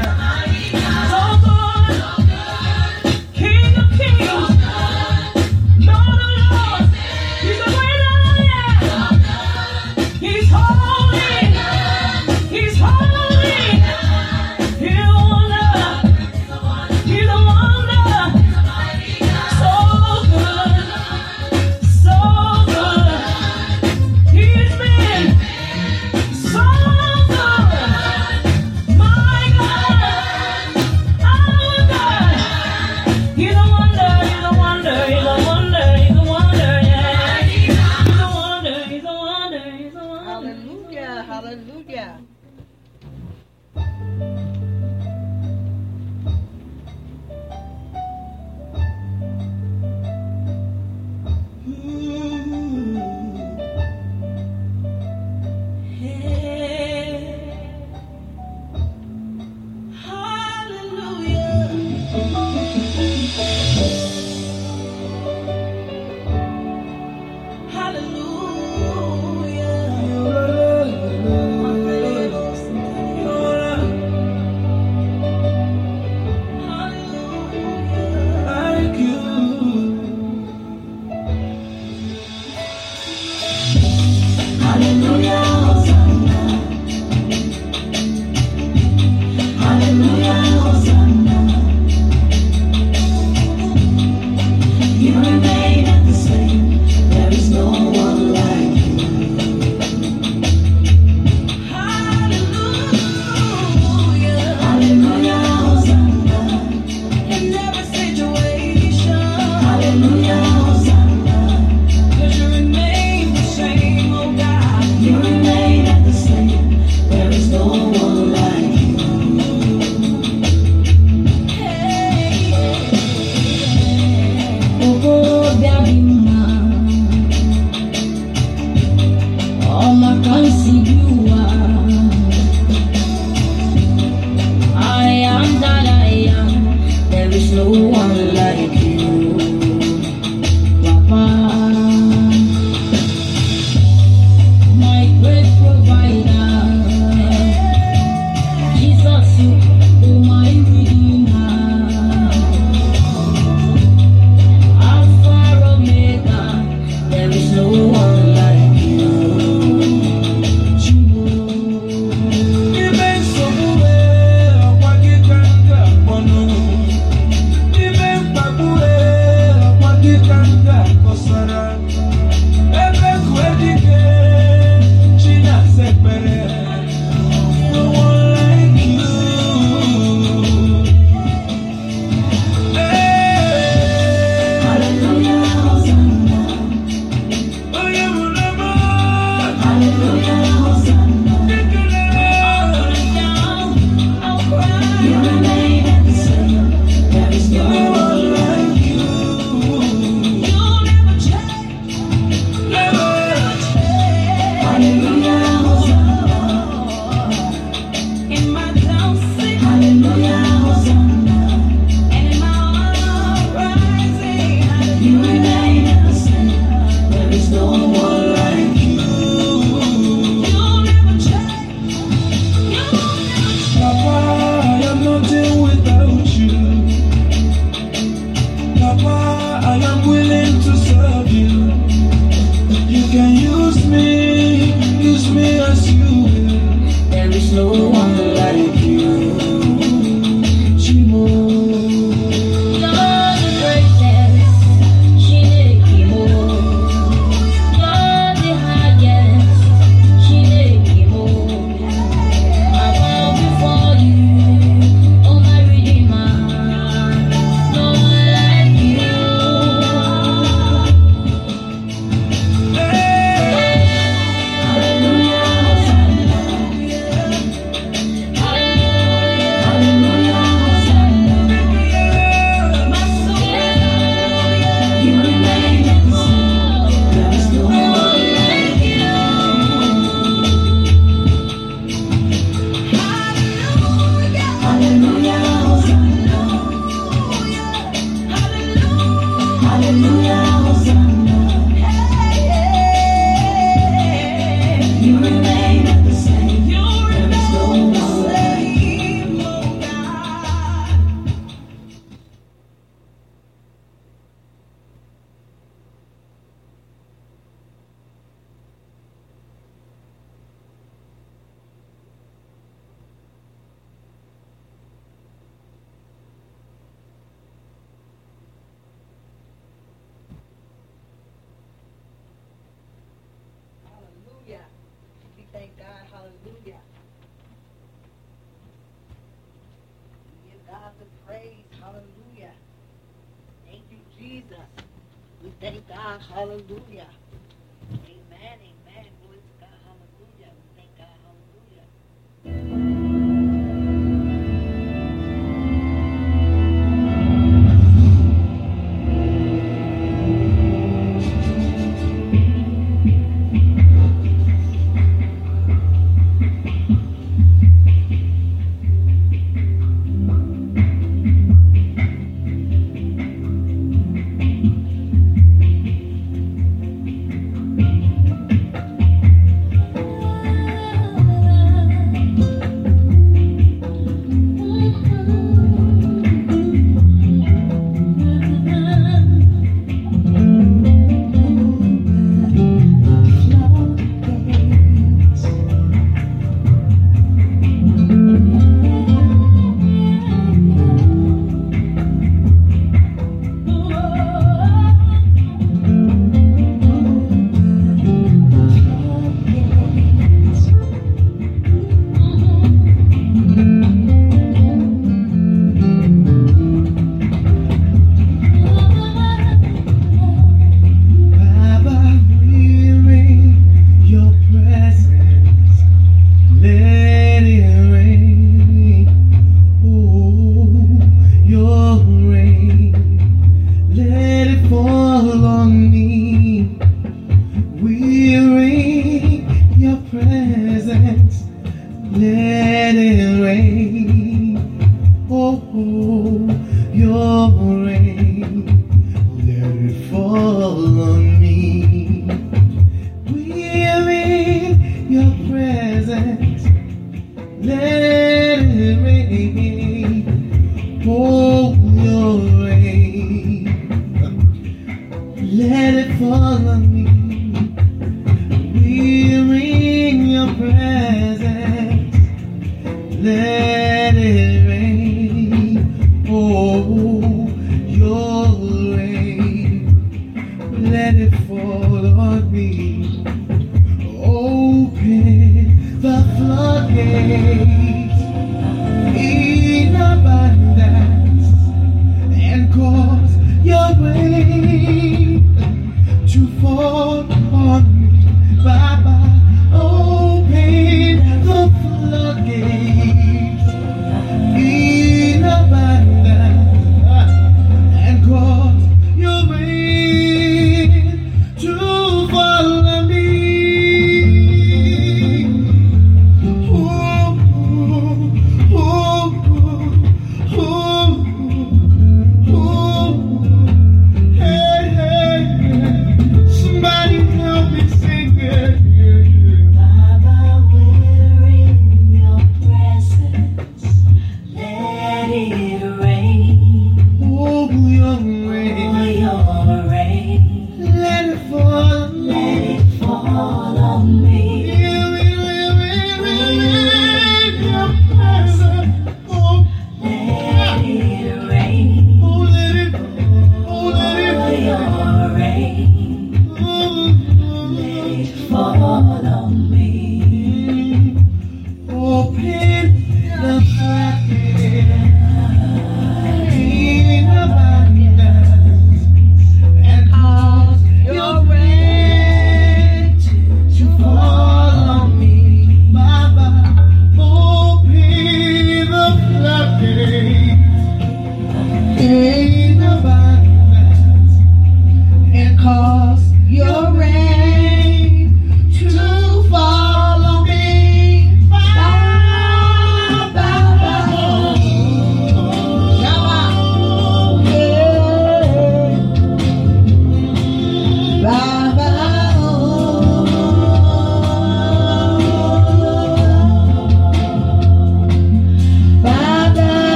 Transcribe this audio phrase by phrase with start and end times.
[0.00, 0.97] So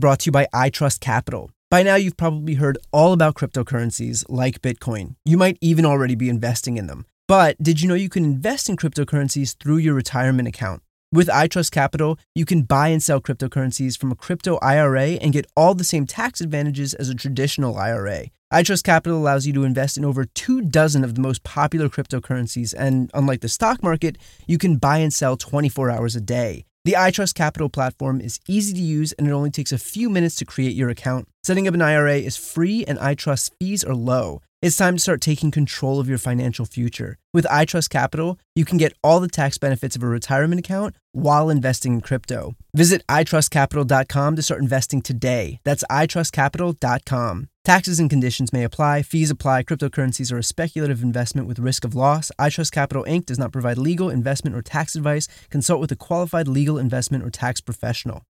[0.00, 1.50] brought to you by iTrust Capital.
[1.70, 5.14] By now, you've probably heard all about cryptocurrencies like Bitcoin.
[5.24, 7.06] You might even already be investing in them.
[7.28, 10.82] But did you know you can invest in cryptocurrencies through your retirement account?
[11.12, 15.46] With iTrust Capital, you can buy and sell cryptocurrencies from a crypto IRA and get
[15.56, 18.26] all the same tax advantages as a traditional IRA.
[18.52, 22.74] iTrust Capital allows you to invest in over two dozen of the most popular cryptocurrencies,
[22.76, 26.64] and unlike the stock market, you can buy and sell 24 hours a day.
[26.86, 30.36] The iTrust Capital platform is easy to use and it only takes a few minutes
[30.36, 31.28] to create your account.
[31.42, 34.40] Setting up an IRA is free and iTrust fees are low.
[34.62, 37.16] It's time to start taking control of your financial future.
[37.32, 41.48] With iTrust Capital, you can get all the tax benefits of a retirement account while
[41.48, 42.56] investing in crypto.
[42.74, 45.60] Visit itrustcapital.com to start investing today.
[45.64, 47.48] That's itrustcapital.com.
[47.64, 49.00] Taxes and conditions may apply.
[49.00, 49.62] Fees apply.
[49.62, 52.30] Cryptocurrencies are a speculative investment with risk of loss.
[52.38, 53.24] iTrust Capital Inc.
[53.24, 55.26] does not provide legal, investment, or tax advice.
[55.48, 58.24] Consult with a qualified legal, investment, or tax professional.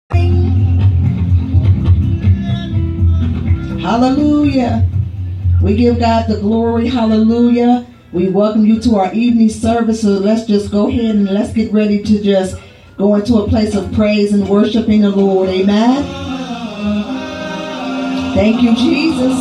[3.81, 4.88] Hallelujah.
[5.62, 6.88] We give God the glory.
[6.88, 7.86] Hallelujah.
[8.13, 10.01] We welcome you to our evening service.
[10.01, 12.58] So let's just go ahead and let's get ready to just
[12.98, 15.50] go into a place of praise and worshiping the Lord.
[15.50, 16.04] Amen.
[18.34, 19.38] Thank you, Jesus.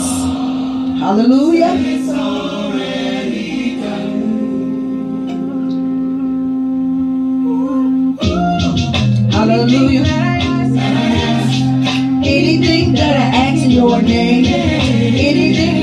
[0.99, 1.69] Hallelujah.
[9.31, 10.05] Hallelujah.
[12.25, 15.78] Anything that I ask in your name, anything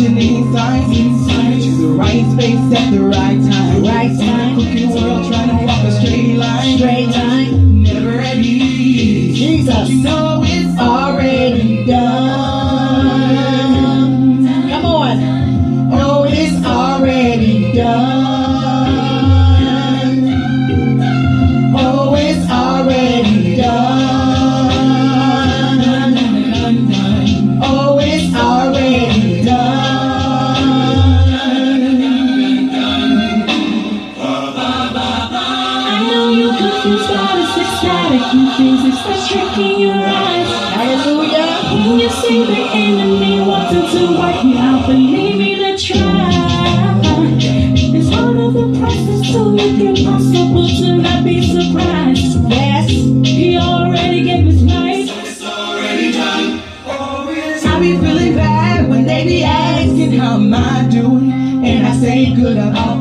[0.00, 3.84] Signs and signs to the right space at the right time.
[3.84, 4.56] Right time.
[4.56, 6.78] Cookie world trying to walk a straight line.
[6.78, 7.82] Straight line.
[7.82, 9.36] Never at ease.
[9.36, 9.90] Jesus.
[9.90, 10.39] You know
[42.40, 46.30] The enemy wanting to wipe you out, believe me to try.
[47.36, 52.40] It's part of the process to make it possible to not be surprised.
[52.48, 52.88] Yes.
[52.88, 55.10] He already gave his life.
[55.26, 61.30] It's already done I be feeling bad when they be asking how am I doing,
[61.62, 62.99] and I say good about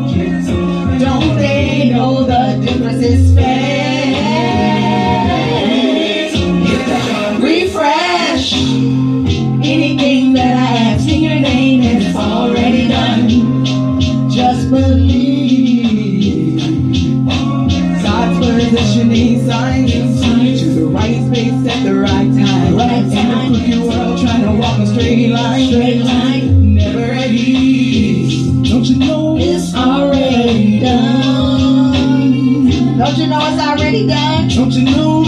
[25.10, 25.68] straight line.
[25.68, 26.76] Straight line.
[26.76, 28.48] Never at ease.
[28.70, 32.68] Don't you know It's already done.
[32.98, 34.50] Don't you know it's already done?
[34.50, 35.24] Don't you know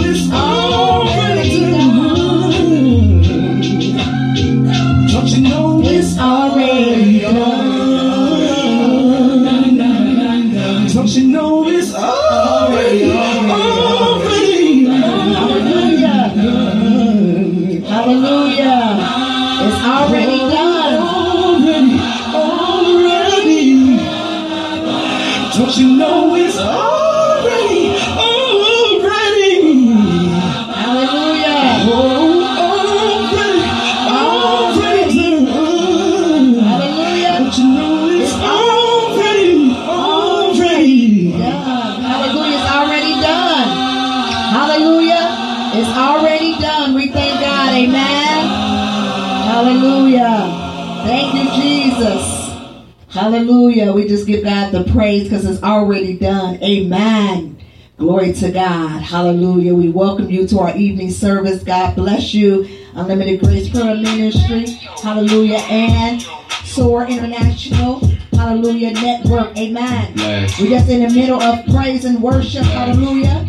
[54.22, 56.62] just give God the praise because it's already done.
[56.62, 57.58] Amen.
[57.96, 59.02] Glory to God.
[59.02, 59.74] Hallelujah.
[59.74, 61.64] We welcome you to our evening service.
[61.64, 62.68] God bless you.
[62.94, 64.66] Unlimited Grace Prayer Ministry.
[65.02, 65.58] Hallelujah.
[65.68, 66.22] And
[66.64, 68.00] Sword International.
[68.32, 68.92] Hallelujah.
[68.92, 69.56] Network.
[69.58, 70.14] Amen.
[70.14, 70.60] Bless.
[70.60, 72.62] We're just in the middle of praise and worship.
[72.64, 73.44] Hallelujah.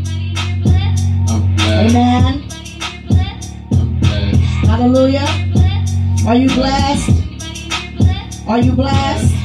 [1.29, 1.95] I'm blessed.
[1.95, 2.49] Amen.
[4.65, 5.27] Hallelujah.
[6.27, 7.11] Are you blessed?
[8.47, 9.42] Are you blessed?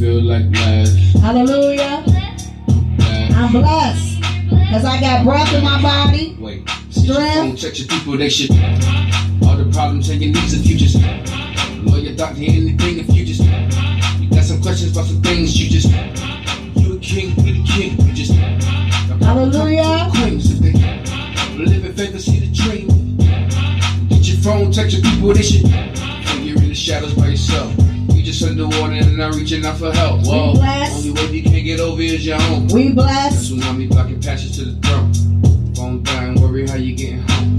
[0.00, 1.18] Wish you could feel like blessed.
[1.18, 2.04] Hallelujah.
[3.36, 4.20] I'm blessed.
[4.48, 6.36] Because I got breath in my body.
[6.38, 6.68] Wait.
[6.90, 7.60] Strength.
[7.60, 8.50] Check your people, they should.
[9.42, 10.96] All the problems and your needs if you just.
[11.84, 13.42] Lawyer, doctor, anything if you just.
[14.20, 15.88] You got some questions about some things you just.
[16.76, 18.32] You a king, you the king, you just.
[19.22, 20.08] Hallelujah.
[20.12, 20.72] Queens if they
[21.62, 23.16] live in faith and see the dream.
[24.08, 25.64] Get your phone, text your people, they should.
[25.64, 27.14] When you're in the shadows
[28.70, 28.92] by yourself.
[28.92, 30.26] You just underwater and not reaching out for help.
[30.26, 30.52] Whoa.
[30.54, 31.06] blessed.
[31.06, 32.68] Only way you can't get over is your own.
[32.68, 33.52] We blessed.
[33.52, 35.74] Tsunami blocking passage to the throne.
[35.74, 37.56] Phone dying, worry how you getting home.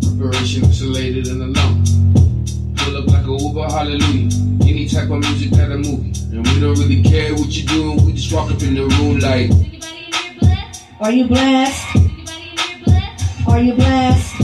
[0.00, 1.84] Preparation isolated and alone.
[2.76, 4.30] Pull up like a Uber, hallelujah.
[4.62, 6.12] Any type of music that a movie.
[6.32, 9.18] And we don't really care what you doing, we just walk up in the room
[9.18, 9.50] like.
[11.00, 11.86] Are you blessed?
[11.90, 13.46] Are you blessed?
[13.48, 14.42] Are you blessed?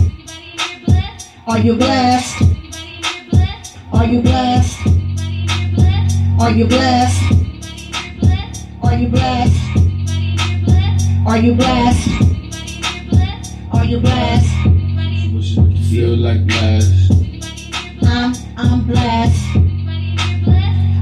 [1.46, 2.42] Are you blessed?
[3.92, 4.87] Are you blessed?
[6.40, 7.22] Are you blessed?
[8.82, 9.60] Are you blessed?
[11.26, 12.08] Are you blessed?
[13.72, 14.48] Are you blessed?
[15.90, 17.12] feel like blessed.
[18.04, 19.56] I'm I'm blessed.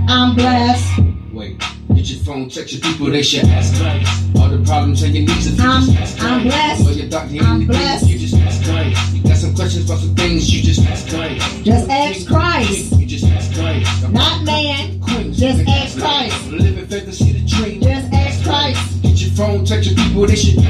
[0.08, 1.00] I'm blessed.
[1.32, 1.58] Wait,
[1.94, 4.24] get your phone, text your people, they should ask Christ.
[4.36, 6.86] All the problems and your needs if you I'm- just ask I'm blessed.
[6.88, 8.06] Or your doctor, I'm blessed.
[8.08, 9.14] you just ask Christ.
[9.14, 11.64] You got some questions about some things, you just ask Christ.
[11.64, 12.92] Just ask Christ.
[12.98, 14.08] You just ask Christ.
[14.12, 14.95] Not man.
[15.36, 16.50] Just ask Christ.
[16.50, 17.82] Live in faith and see the dream.
[17.82, 19.02] Just ask Christ.
[19.02, 20.62] Get your phone, text your people, they should.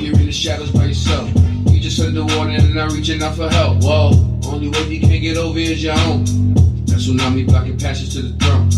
[0.00, 1.28] You're in the shadows by yourself.
[1.66, 3.82] You just underwater and not reaching out for help.
[3.82, 4.12] Whoa,
[4.46, 6.24] only way you can't get over is your own.
[6.86, 8.70] That tsunami blocking passage to the throne.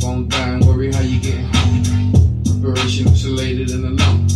[0.00, 2.60] Phone dying, worry how you getting home.
[2.60, 4.28] Preparation isolated and alone.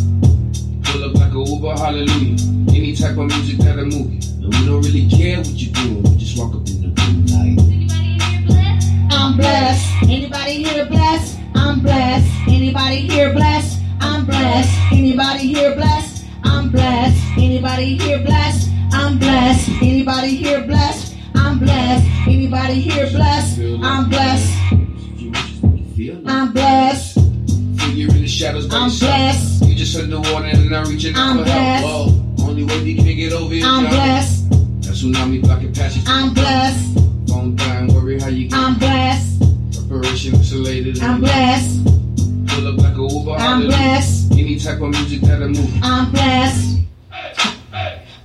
[0.83, 2.39] Pull up like a Uber, hallelujah.
[2.73, 4.27] Any type of music that a movie.
[4.41, 6.72] And we don't really care what you're doing, we just walk up
[9.23, 10.03] I'm blessed.
[10.03, 11.39] Anybody here blessed?
[11.55, 12.27] I'm blessed.
[12.49, 13.81] Anybody here blessed?
[14.01, 14.69] I'm blessed.
[14.91, 16.25] Anybody here blessed?
[16.43, 17.23] I'm blessed.
[17.39, 18.69] Anybody here blessed?
[18.93, 19.69] I'm blessed.
[19.81, 21.15] Anybody here blessed?
[21.37, 22.05] I'm blessed.
[22.27, 23.61] Anybody here blessed?
[23.61, 24.73] I'm blessed.
[25.17, 27.17] You just feel like I'm blessed.
[27.95, 29.65] You're in the shadows I'm blessed.
[29.65, 32.11] You just underwater and not reaching out for help.
[32.11, 34.51] Whoa, only way you can't get over is I'm blessed.
[34.51, 36.03] That tsunami blocking passage.
[36.09, 37.02] I'm blessed.
[37.33, 38.59] Phone dying, worry how you get.
[38.59, 39.43] I'm blessed.
[39.89, 41.03] Preparation isolated.
[41.03, 41.83] I'm blessed.
[42.49, 43.33] Pull up like a Uber.
[43.39, 44.33] I'm blessed.
[44.33, 45.81] Any type of music that a movie.
[45.83, 46.81] I'm blessed.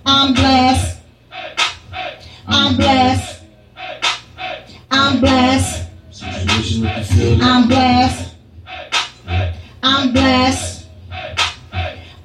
[0.05, 0.99] I'm blessed.
[2.47, 3.43] I'm blessed.
[4.91, 5.89] I'm blessed.
[6.11, 7.43] Situations make you feel.
[7.43, 8.35] I'm blessed.
[9.83, 10.87] I'm blessed.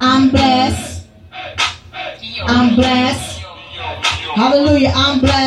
[0.01, 1.07] I'm blessed.
[2.45, 3.39] I'm blessed.
[4.35, 4.91] Hallelujah.
[4.93, 5.42] I'm blessed.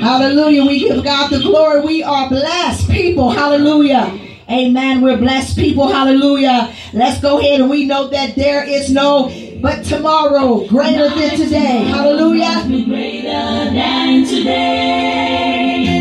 [0.00, 0.64] Hallelujah.
[0.64, 1.80] We give God the glory.
[1.80, 3.30] We are blessed people.
[3.30, 4.18] Hallelujah.
[4.50, 5.00] Amen.
[5.02, 5.88] We're blessed people.
[5.88, 6.72] Hallelujah.
[6.92, 9.30] Let's go ahead and we know that there is no
[9.60, 11.84] but tomorrow greater than today.
[11.84, 12.64] Hallelujah.
[12.66, 15.97] Greater than today.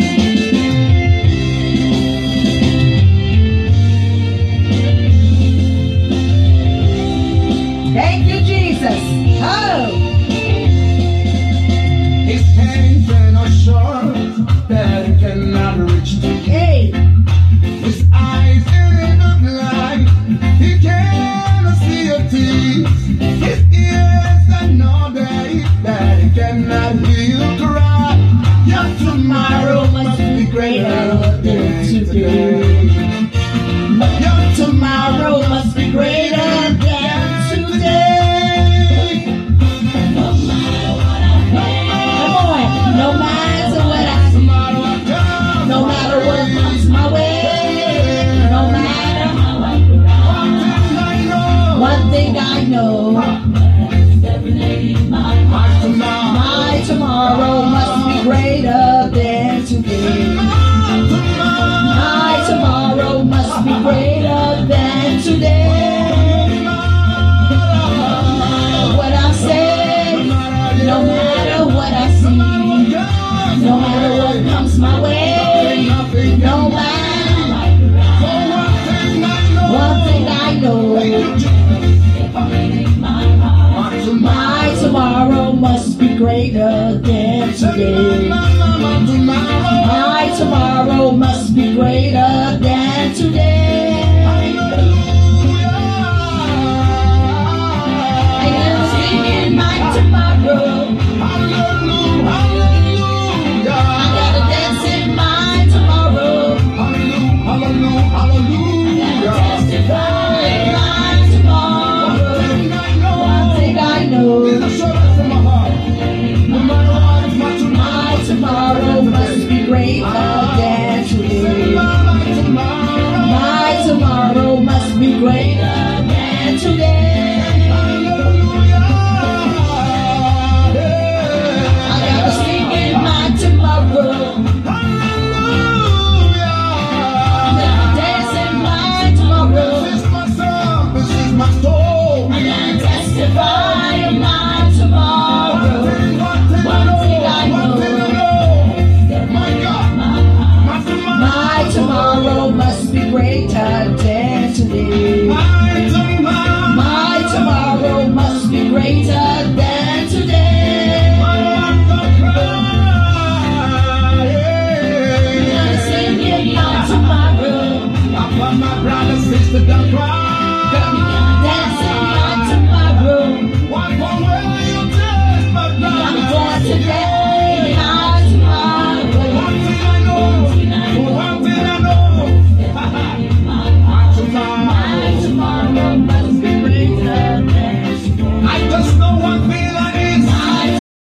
[13.49, 13.96] my.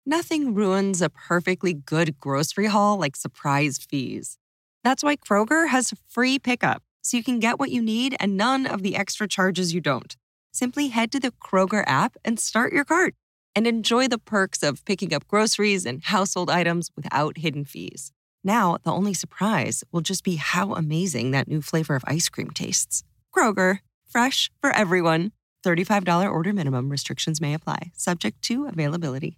[0.06, 4.38] Nothing ruins a perfectly good grocery haul like surprise fees.
[4.84, 8.66] That's why Kroger has free pickup, so you can get what you need and none
[8.66, 10.16] of the extra charges you don't.
[10.52, 13.16] Simply head to the Kroger app and start your cart
[13.56, 18.12] and enjoy the perks of picking up groceries and household items without hidden fees.
[18.44, 22.50] Now, the only surprise will just be how amazing that new flavor of ice cream
[22.50, 23.04] tastes.
[23.36, 25.32] Kroger, fresh for everyone.
[25.64, 29.38] $35 order minimum restrictions may apply, subject to availability.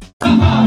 [0.21, 0.61] Singing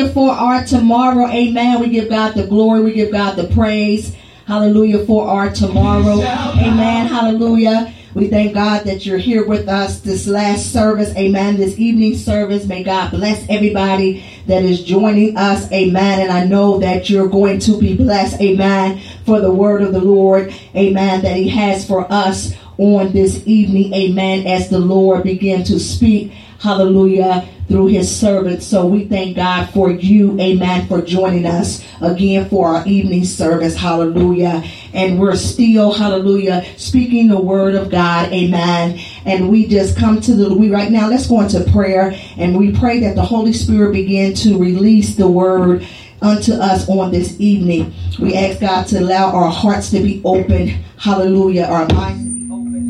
[0.00, 1.26] Hallelujah for our tomorrow.
[1.26, 1.78] Amen.
[1.78, 2.80] We give God the glory.
[2.80, 4.16] We give God the praise.
[4.46, 6.22] Hallelujah for our tomorrow.
[6.22, 7.06] Amen.
[7.06, 7.92] Hallelujah.
[8.14, 11.14] We thank God that you're here with us this last service.
[11.16, 11.58] Amen.
[11.58, 12.64] This evening service.
[12.64, 15.70] May God bless everybody that is joining us.
[15.70, 16.20] Amen.
[16.20, 18.40] And I know that you're going to be blessed.
[18.40, 19.02] Amen.
[19.26, 20.54] For the word of the Lord.
[20.74, 21.20] Amen.
[21.20, 23.92] That he has for us on this evening.
[23.92, 24.46] Amen.
[24.46, 26.32] As the Lord began to speak.
[26.60, 28.62] hallelujah, through his servant.
[28.64, 33.76] So we thank God for you, amen, for joining us again for our evening service,
[33.76, 34.64] hallelujah.
[34.92, 38.98] And we're still, hallelujah, speaking the word of God, amen.
[39.24, 42.72] And we just come to the, we right now, let's go into prayer and we
[42.76, 45.86] pray that the Holy Spirit begin to release the word
[46.20, 47.94] unto us on this evening.
[48.18, 50.66] We ask God to allow our hearts to be open,
[50.98, 52.80] hallelujah, our minds to be open.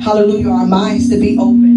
[0.00, 1.75] Hallelujah, our minds to be open.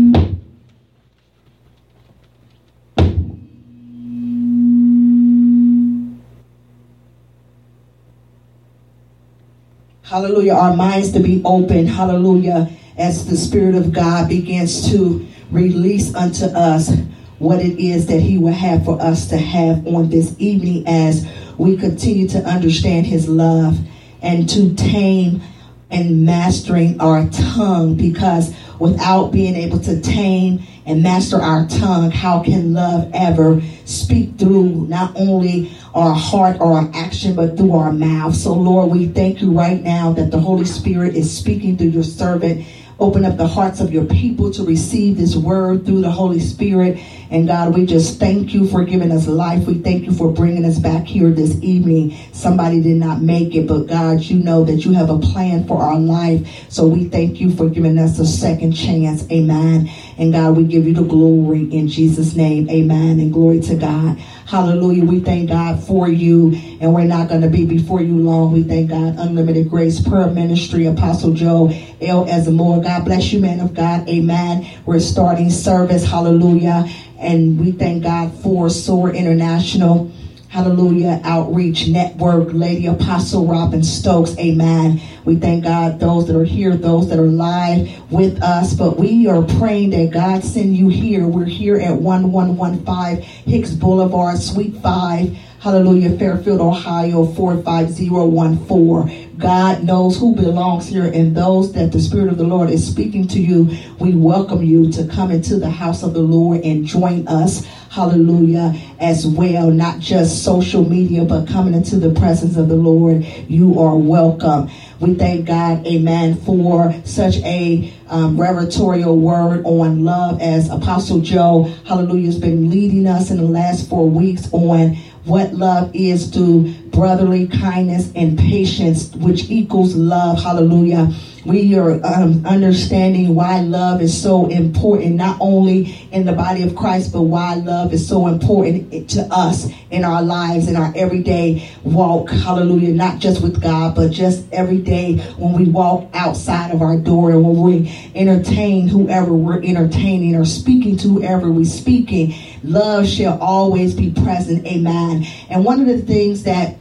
[10.10, 10.54] Hallelujah.
[10.54, 11.86] Our minds to be open.
[11.86, 12.68] Hallelujah.
[12.98, 16.92] As the Spirit of God begins to release unto us
[17.38, 21.30] what it is that He will have for us to have on this evening as
[21.60, 23.78] we continue to understand His love
[24.24, 25.44] and to tame
[25.92, 32.42] and mastering our tongue because without being able to tame and master our tongue, how
[32.42, 37.92] can love ever speak through not only our heart or our action, but through our
[37.92, 38.36] mouth?
[38.36, 42.04] So, Lord, we thank you right now that the Holy Spirit is speaking through your
[42.04, 42.66] servant.
[43.00, 47.00] Open up the hearts of your people to receive this word through the Holy Spirit.
[47.32, 49.66] And God, we just thank you for giving us life.
[49.66, 52.18] We thank you for bringing us back here this evening.
[52.34, 55.82] Somebody did not make it, but God, you know that you have a plan for
[55.82, 56.70] our life.
[56.70, 59.26] So we thank you for giving us a second chance.
[59.32, 59.90] Amen.
[60.18, 62.70] And God, we give you the glory in Jesus' name.
[62.70, 63.20] Amen.
[63.22, 64.18] And glory to God.
[64.50, 65.06] Hallelujah.
[65.06, 66.56] We thank God for you.
[66.82, 68.52] And we're not going to be before you long.
[68.52, 69.14] We thank God.
[69.20, 71.70] Unlimited Grace Prayer Ministry, Apostle Joe
[72.02, 72.26] L.
[72.26, 72.84] Azamore.
[72.84, 74.10] God bless you, man of God.
[74.10, 74.68] Amen.
[74.88, 76.04] We're starting service.
[76.04, 76.90] Hallelujah.
[77.20, 80.12] And we thank God for Sword International.
[80.50, 81.22] Hallelujah.
[81.26, 84.36] Outreach Network, Lady Apostle Robin Stokes.
[84.40, 85.00] Amen.
[85.24, 88.74] We thank God, those that are here, those that are live with us.
[88.74, 91.28] But we are praying that God send you here.
[91.28, 95.38] We're here at 1115 Hicks Boulevard, Suite 5.
[95.60, 99.29] Hallelujah, Fairfield, Ohio 45014.
[99.40, 103.26] God knows who belongs here and those that the Spirit of the Lord is speaking
[103.30, 103.74] to you.
[103.98, 107.66] We welcome you to come into the house of the Lord and join us.
[107.90, 113.24] Hallelujah, as well, not just social media, but coming into the presence of the Lord.
[113.48, 114.70] You are welcome.
[115.00, 121.64] We thank God, amen, for such a um, revertorial word on love as Apostle Joe,
[121.86, 126.74] hallelujah, has been leading us in the last four weeks on what love is to
[126.92, 130.42] brotherly kindness and patience, which equals love.
[130.42, 131.12] Hallelujah.
[131.46, 136.76] We are um, understanding why love is so important, not only in the body of
[136.76, 141.70] Christ, but why love is so important to us in our lives, in our everyday
[141.84, 142.30] walk.
[142.30, 142.94] Hallelujah.
[142.94, 147.32] Not just with God, but just every day when we walk outside of our door
[147.32, 152.36] and when we entertain whoever we're entertaining or speaking to whoever we're speaking.
[152.64, 154.68] Love shall always be present.
[154.68, 155.26] Amen.
[155.50, 156.78] And one of the things that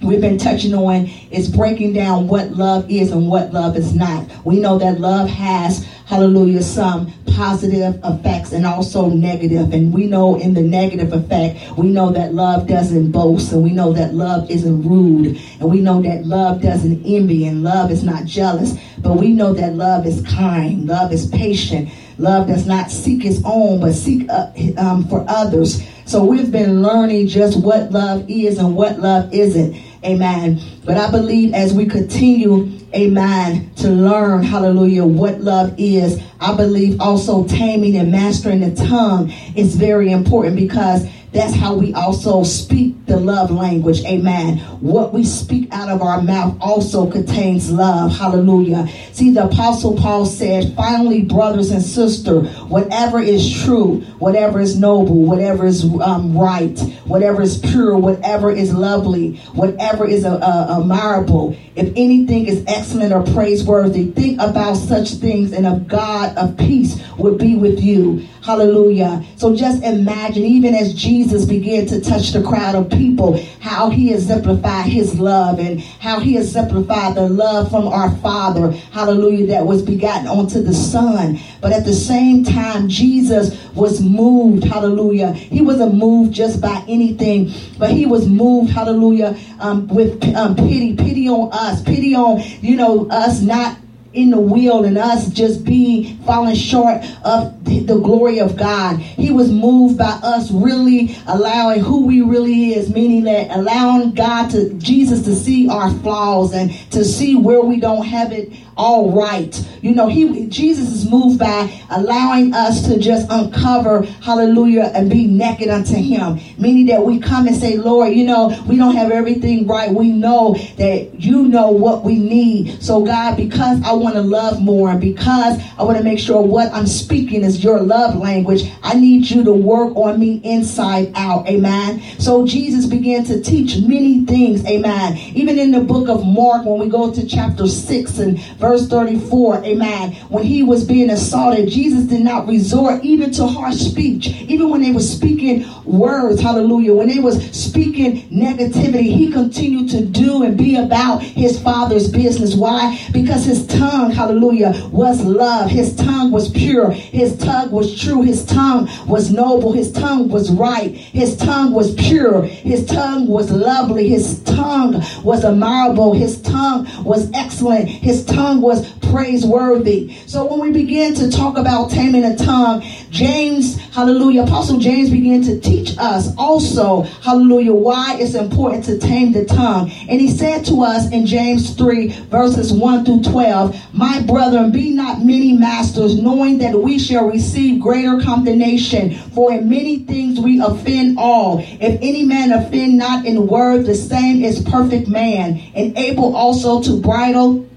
[0.00, 4.28] we've been touching on is breaking down what love is and what love is not.
[4.44, 9.72] We know that love has, hallelujah, some positive effects and also negative.
[9.72, 13.70] And we know in the negative effect, we know that love doesn't boast and we
[13.70, 18.04] know that love isn't rude and we know that love doesn't envy and love is
[18.04, 18.74] not jealous.
[18.98, 21.90] But we know that love is kind, love is patient.
[22.18, 25.80] Love does not seek its own, but seek uh, um, for others.
[26.04, 29.76] So we've been learning just what love is and what love isn't.
[30.04, 30.60] Amen.
[30.84, 37.00] But I believe as we continue, amen, to learn, hallelujah, what love is, I believe
[37.00, 43.06] also taming and mastering the tongue is very important because that's how we also speak
[43.06, 44.04] the love language.
[44.04, 44.58] Amen.
[44.80, 48.16] What we speak out of our mouth also contains love.
[48.16, 48.88] Hallelujah.
[49.12, 55.22] See, the Apostle Paul said, finally, brothers and sisters, whatever is true, whatever is noble,
[55.24, 61.56] whatever is um, right, whatever is pure, whatever is lovely, whatever is uh, uh, admirable,
[61.76, 67.00] if anything is excellent or praiseworthy, think about such things, and a God of peace
[67.16, 68.26] would be with you.
[68.48, 69.22] Hallelujah.
[69.36, 74.10] So just imagine, even as Jesus began to touch the crowd of people, how he
[74.10, 78.70] exemplified his love and how he exemplified the love from our Father.
[78.70, 79.48] Hallelujah.
[79.48, 81.38] That was begotten onto the Son.
[81.60, 84.64] But at the same time, Jesus was moved.
[84.64, 85.32] Hallelujah.
[85.34, 88.70] He wasn't moved just by anything, but he was moved.
[88.70, 89.38] Hallelujah.
[89.60, 93.76] Um, with um, pity, pity on us, pity on, you know, us not
[94.18, 98.98] in the wheel and us just being falling short of the glory of God.
[98.98, 104.50] He was moved by us really allowing who we really is, meaning that allowing God
[104.50, 109.10] to Jesus to see our flaws and to see where we don't have it all
[109.10, 109.68] right.
[109.82, 115.26] You know, he Jesus is moved by allowing us to just uncover, hallelujah, and be
[115.26, 116.40] naked unto him.
[116.58, 119.90] Meaning that we come and say, Lord, you know, we don't have everything right.
[119.90, 122.82] We know that you know what we need.
[122.82, 126.40] So God, because I want to love more and because I want to make sure
[126.40, 131.12] what I'm speaking is your love language, I need you to work on me inside
[131.14, 131.48] out.
[131.48, 132.02] Amen.
[132.18, 134.64] So Jesus began to teach many things.
[134.66, 135.16] Amen.
[135.34, 139.64] Even in the book of Mark, when we go to chapter 6 and verse 34,
[139.64, 140.12] amen.
[140.28, 144.28] When he was being assaulted, Jesus did not resort even to harsh speech.
[144.28, 150.04] Even when they were speaking words, hallelujah, when they was speaking negativity, he continued to
[150.04, 152.54] do and be about his father's business.
[152.54, 152.98] Why?
[153.12, 155.70] Because his tongue, hallelujah, was love.
[155.70, 156.90] His tongue was pure.
[156.90, 158.22] His tongue was true.
[158.22, 159.72] His tongue was noble.
[159.72, 160.94] His tongue was right.
[160.94, 162.42] His tongue was pure.
[162.42, 164.08] His tongue was lovely.
[164.08, 166.12] His tongue was admirable.
[166.14, 167.88] His tongue was excellent.
[167.88, 170.14] His tongue was praiseworthy.
[170.26, 175.42] So when we begin to talk about taming a tongue, James, hallelujah, Apostle James began
[175.42, 179.90] to teach us also, hallelujah, why it's important to tame the tongue.
[180.08, 184.90] And he said to us in James 3, verses 1 through 12, My brethren, be
[184.90, 189.14] not many masters, knowing that we shall receive greater condemnation.
[189.34, 191.58] For in many things we offend all.
[191.60, 196.82] If any man offend not in word, the same is perfect man, and able also
[196.82, 197.67] to bridle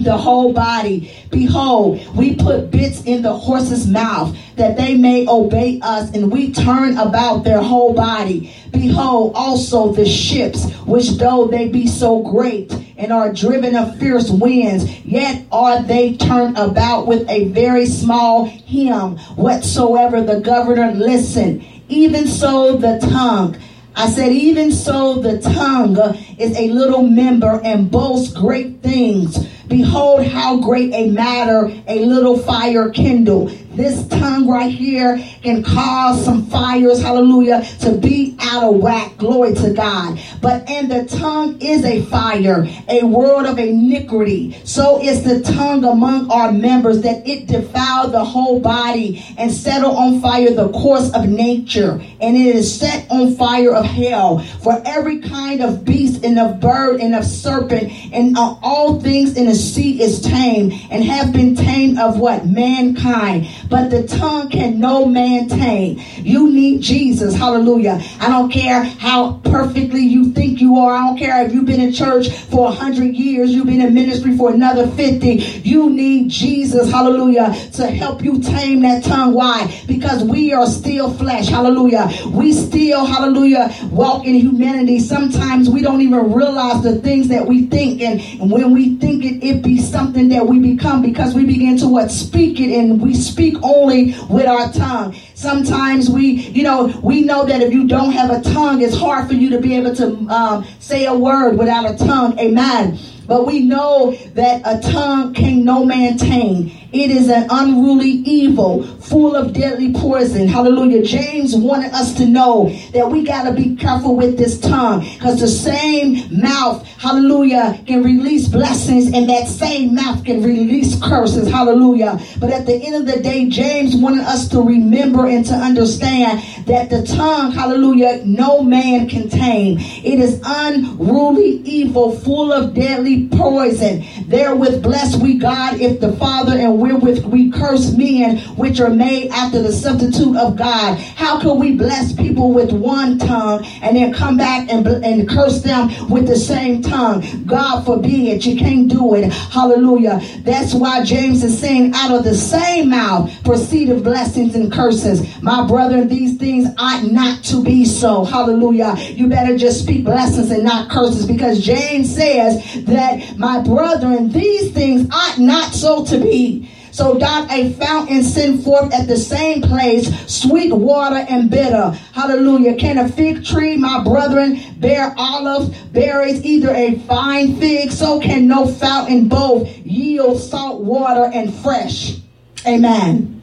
[0.00, 1.12] the whole body.
[1.30, 6.52] Behold, we put bits in the horse's mouth that they may obey us, and we
[6.52, 8.54] turn about their whole body.
[8.72, 14.30] Behold, also the ships, which though they be so great and are driven of fierce
[14.30, 21.64] winds, yet are they turned about with a very small hymn, whatsoever the governor listen.
[21.88, 23.56] Even so, the tongue.
[23.96, 25.98] I said, even so, the tongue
[26.38, 29.46] is a little member and boasts great things.
[29.70, 33.48] Behold, how great a matter a little fire kindle.
[33.72, 39.16] This tongue right here can cause some fires, hallelujah, to be out of whack.
[39.16, 40.20] Glory to God.
[40.40, 44.58] But and the tongue is a fire, a world of iniquity.
[44.64, 49.96] So is the tongue among our members that it defile the whole body and settle
[49.96, 52.02] on fire the course of nature.
[52.20, 54.40] And it is set on fire of hell.
[54.40, 59.46] For every kind of beast and of bird and of serpent and all things in
[59.46, 62.46] the sea is tamed and have been tamed of what?
[62.46, 66.00] Mankind but the tongue can no man tame.
[66.16, 67.34] You need Jesus.
[67.34, 68.02] Hallelujah.
[68.20, 70.94] I don't care how perfectly you think you are.
[70.94, 73.94] I don't care if you've been in church for a hundred years, you've been in
[73.94, 75.34] ministry for another 50.
[75.62, 76.90] You need Jesus.
[76.90, 77.54] Hallelujah.
[77.74, 79.34] To help you tame that tongue.
[79.34, 79.82] Why?
[79.86, 81.48] Because we are still flesh.
[81.48, 82.10] Hallelujah.
[82.28, 84.98] We still, hallelujah, walk in humanity.
[84.98, 88.02] Sometimes we don't even realize the things that we think.
[88.02, 91.76] And, and when we think it, it be something that we become because we begin
[91.78, 92.10] to what?
[92.10, 95.14] Speak it and we speak only with our tongue.
[95.34, 99.28] Sometimes we, you know, we know that if you don't have a tongue, it's hard
[99.28, 102.38] for you to be able to um, say a word without a tongue.
[102.38, 102.98] Amen.
[103.26, 106.72] But we know that a tongue can no man tame.
[106.92, 110.48] It is an unruly evil, full of deadly poison.
[110.48, 111.02] Hallelujah.
[111.02, 115.40] James wanted us to know that we got to be careful with this tongue because
[115.40, 121.48] the same mouth, hallelujah, can release blessings and that same mouth can release curses.
[121.48, 122.18] Hallelujah.
[122.40, 126.40] But at the end of the day, James wanted us to remember and to understand
[126.66, 129.78] that the tongue, hallelujah, no man can tame.
[129.78, 134.04] It is unruly evil, full of deadly poison.
[134.26, 139.30] Therewith bless we God if the Father and wherewith we curse men which are made
[139.30, 140.98] after the substitute of God.
[140.98, 145.62] How can we bless people with one tongue and then come back and, and curse
[145.62, 147.44] them with the same tongue?
[147.44, 148.44] God forbid.
[148.44, 149.32] You can't do it.
[149.32, 150.20] Hallelujah.
[150.40, 155.40] That's why James is saying out of the same mouth proceedeth blessings and curses.
[155.42, 158.24] My brethren, these things ought not to be so.
[158.24, 158.96] Hallelujah.
[158.98, 164.72] You better just speak blessings and not curses because James says that my brethren, these
[164.72, 166.69] things ought not so to be.
[167.00, 171.92] So doth a fountain send forth at the same place sweet water and bitter.
[172.12, 172.74] Hallelujah.
[172.74, 177.90] Can a fig tree, my brethren, bear olive berries, either a fine fig?
[177.90, 182.18] So can no fountain both yield salt water and fresh.
[182.66, 183.42] Amen.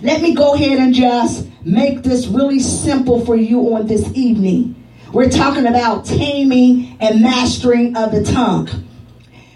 [0.00, 4.76] Let me go ahead and just make this really simple for you on this evening.
[5.12, 8.68] We're talking about taming and mastering of the tongue.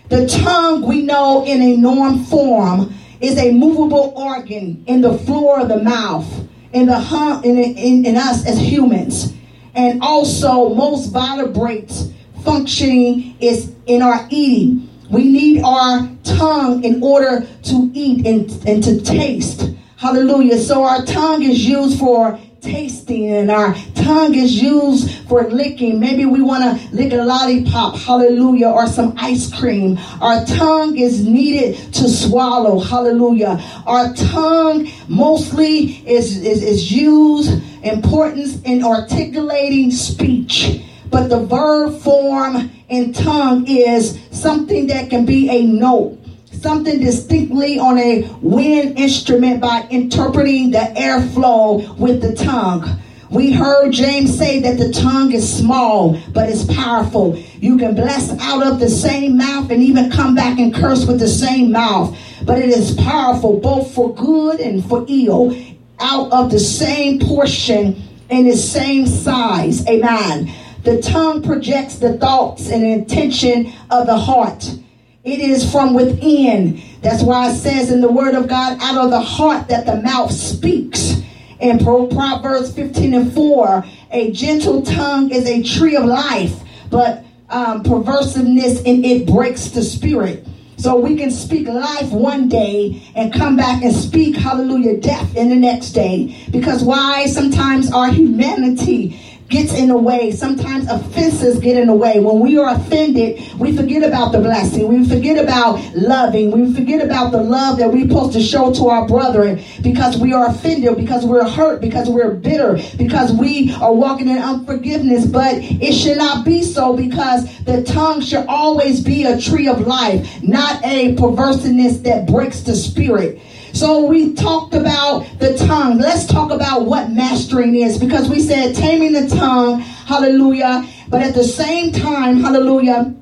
[0.09, 2.93] The tongue, we know in a norm form,
[3.25, 6.27] is a movable organ in the floor of the mouth,
[6.73, 9.33] in the hum, in, in, in us as humans.
[9.75, 12.11] And also most vertebrates
[12.45, 14.89] functioning is in our eating.
[15.11, 19.71] We need our tongue in order to eat and, and to taste.
[19.97, 20.59] Hallelujah.
[20.59, 26.01] So our tongue is used for tasting and our tongue is used for licking.
[26.01, 29.99] Maybe we want to lick a lollipop, hallelujah, or some ice cream.
[30.21, 33.63] Our tongue is needed to swallow, hallelujah.
[33.87, 40.83] Our tongue mostly is, is, is used importance in articulating speech.
[41.11, 46.24] But the verb form in tongue is something that can be a note
[46.65, 52.89] something distinctly on a wind instrument by interpreting the airflow with the tongue.
[53.31, 57.37] We heard James say that the tongue is small, but it's powerful.
[57.61, 61.21] You can bless out of the same mouth and even come back and curse with
[61.21, 62.17] the same mouth.
[62.47, 65.55] But it is powerful both for good and for ill,
[66.01, 69.87] out of the same portion and the same size.
[69.87, 70.51] Amen.
[70.83, 74.79] The tongue projects the thoughts and intention of the heart.
[75.25, 76.83] It is from within.
[77.01, 79.97] That's why it says in the word of God, out of the heart that the
[80.03, 81.23] mouth speaks.
[81.61, 86.61] In Proverbs 15 and 4, a gentle tongue is a tree of life,
[86.91, 90.47] but um, perversiveness in it breaks the spirit.
[90.77, 95.49] So we can speak life one day and come back and speak, hallelujah, death in
[95.49, 96.37] the next day.
[96.51, 97.27] Because why?
[97.27, 99.19] Sometimes our humanity
[99.55, 100.33] gets in the way.
[100.33, 102.19] Sometimes offenses get in the way.
[102.19, 104.89] When we are offended, we forget about the blessing.
[104.89, 106.51] We forget about loving.
[106.51, 110.33] We forget about the love that we're supposed to show to our brethren because we
[110.33, 115.25] are offended, because we're hurt, because we're bitter, because we are walking in unforgiveness.
[115.25, 119.87] But it should not be so because the tongue should always be a tree of
[119.87, 123.41] life, not a perverseness that breaks the spirit.
[123.75, 125.99] So we talked about the tongue.
[125.99, 130.87] Let's talk about what mastering is because we said taming the tongue, hallelujah.
[131.09, 133.13] But at the same time, hallelujah,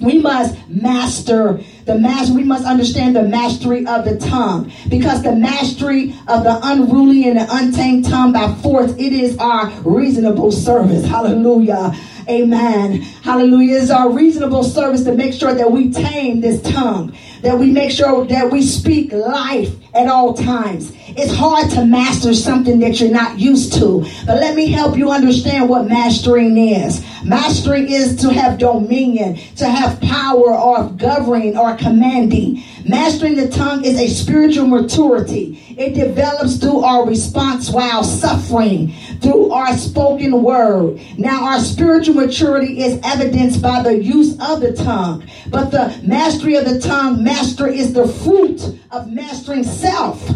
[0.00, 2.34] we must master the master.
[2.34, 7.38] We must understand the mastery of the tongue because the mastery of the unruly and
[7.38, 11.04] the untamed tongue by force, it is our reasonable service.
[11.04, 11.94] Hallelujah.
[12.28, 13.02] Amen.
[13.22, 13.78] Hallelujah.
[13.78, 17.14] It's our reasonable service to make sure that we tame this tongue
[17.44, 20.92] that we make sure that we speak life at all times.
[21.08, 24.04] It's hard to master something that you're not used to.
[24.24, 27.04] But let me help you understand what mastering is.
[27.22, 32.62] Mastering is to have dominion, to have power or governing or commanding.
[32.86, 35.62] Mastering the tongue is a spiritual maturity.
[35.76, 41.00] It develops through our response while suffering, through our spoken word.
[41.18, 45.28] Now, our spiritual maturity is evidenced by the use of the tongue.
[45.48, 50.30] But the mastery of the tongue, master is the fruit of mastering self.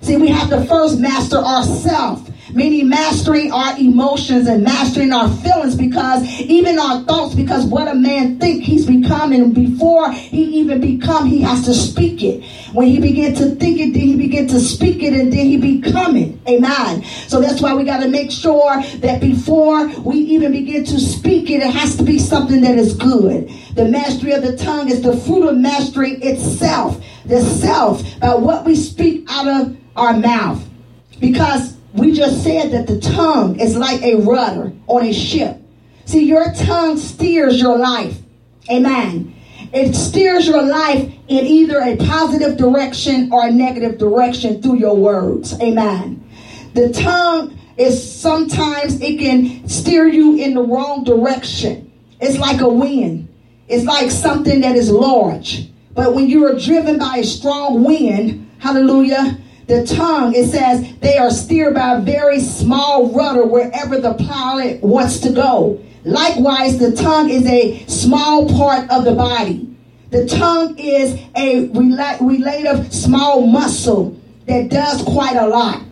[0.00, 5.76] See, we have to first master ourselves meaning mastering our emotions and mastering our feelings
[5.76, 11.24] because even our thoughts because what a man think he's becoming before he even become
[11.24, 12.44] he has to speak it.
[12.72, 15.56] When he begin to think it then he begin to speak it and then he
[15.56, 17.04] become it amen.
[17.28, 21.50] So that's why we got to make sure that before we even begin to speak
[21.50, 23.48] it it has to be something that is good.
[23.76, 27.00] The mastery of the tongue is the fruit of mastering itself.
[27.24, 30.64] The self by what we speak out of our mouth.
[31.20, 35.60] Because we just said that the tongue is like a rudder on a ship.
[36.04, 38.18] See, your tongue steers your life.
[38.70, 39.34] Amen.
[39.72, 44.96] It steers your life in either a positive direction or a negative direction through your
[44.96, 45.58] words.
[45.60, 46.24] Amen.
[46.74, 51.92] The tongue is sometimes it can steer you in the wrong direction.
[52.20, 53.28] It's like a wind.
[53.68, 55.68] It's like something that is large.
[55.92, 59.38] But when you are driven by a strong wind, hallelujah,
[59.68, 64.82] the tongue, it says they are steered by a very small rudder wherever the pilot
[64.82, 65.78] wants to go.
[66.04, 69.68] Likewise, the tongue is a small part of the body.
[70.10, 75.82] The tongue is a relative small muscle that does quite a lot.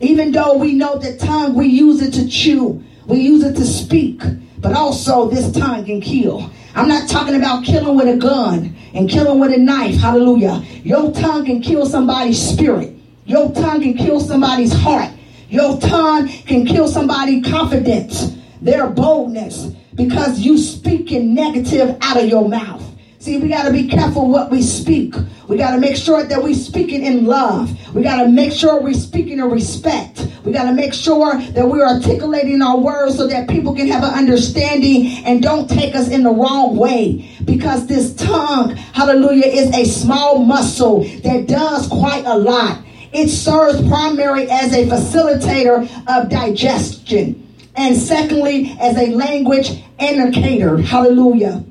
[0.00, 3.64] Even though we know that tongue, we use it to chew, we use it to
[3.64, 4.20] speak,
[4.58, 6.50] but also this tongue can kill.
[6.74, 9.96] I'm not talking about killing with a gun and killing with a knife.
[9.96, 10.62] Hallelujah.
[10.82, 12.93] Your tongue can kill somebody's spirit.
[13.26, 15.10] Your tongue can kill somebody's heart.
[15.48, 22.48] Your tongue can kill somebody's confidence, their boldness, because you speaking negative out of your
[22.48, 22.82] mouth.
[23.18, 25.14] See, we got to be careful what we speak.
[25.48, 27.70] We got to make sure that we're speaking in love.
[27.94, 30.28] We got to make sure we're speaking in respect.
[30.44, 34.02] We got to make sure that we're articulating our words so that people can have
[34.02, 37.30] an understanding and don't take us in the wrong way.
[37.46, 42.84] Because this tongue, hallelujah, is a small muscle that does quite a lot.
[43.14, 47.40] It serves primarily as a facilitator of digestion.
[47.76, 50.78] And secondly, as a language indicator.
[50.78, 51.64] Hallelujah.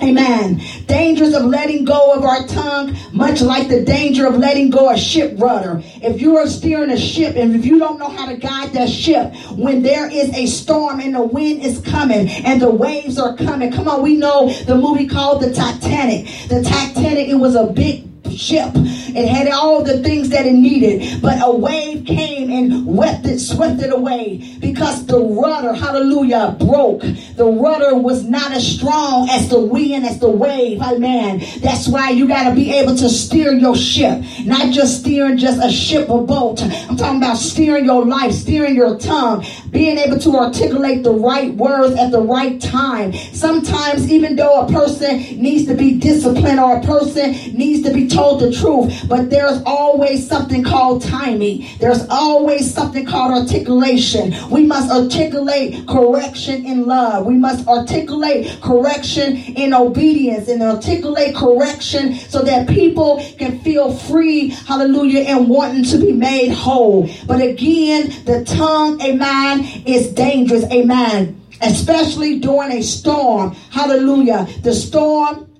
[0.00, 0.60] Amen.
[0.86, 4.98] Dangers of letting go of our tongue, much like the danger of letting go a
[4.98, 5.80] ship rudder.
[6.02, 8.88] If you are steering a ship and if you don't know how to guide that
[8.88, 13.36] ship, when there is a storm and the wind is coming and the waves are
[13.36, 16.26] coming, come on, we know the movie called The Titanic.
[16.48, 18.70] The Titanic, it was a big ship.
[18.74, 21.20] It had all the things that it needed.
[21.20, 27.02] But a wave came and wept it, swept it away because the rudder, hallelujah, broke.
[27.36, 30.80] The rudder was not as strong as the wind, as the wave.
[30.80, 31.42] Amen.
[31.60, 35.62] That's why you got to be able to steer your ship, not just steering just
[35.62, 36.62] a ship or boat.
[36.62, 41.54] I'm talking about steering your life, steering your tongue, being able to articulate the right
[41.54, 43.12] words at the right time.
[43.12, 48.08] Sometimes, even though a person needs to be disciplined or a person needs to be
[48.08, 51.66] told the truth, but there's always something called timing.
[51.78, 54.34] There's always something called articulation.
[54.50, 57.26] We must articulate correction in love.
[57.26, 64.48] We must articulate correction in obedience and articulate correction so that people can feel free,
[64.48, 67.08] hallelujah, and wanting to be made whole.
[67.26, 73.52] But again, the tongue, amen, is dangerous, amen, especially during a storm.
[73.70, 74.48] Hallelujah.
[74.62, 75.51] The storm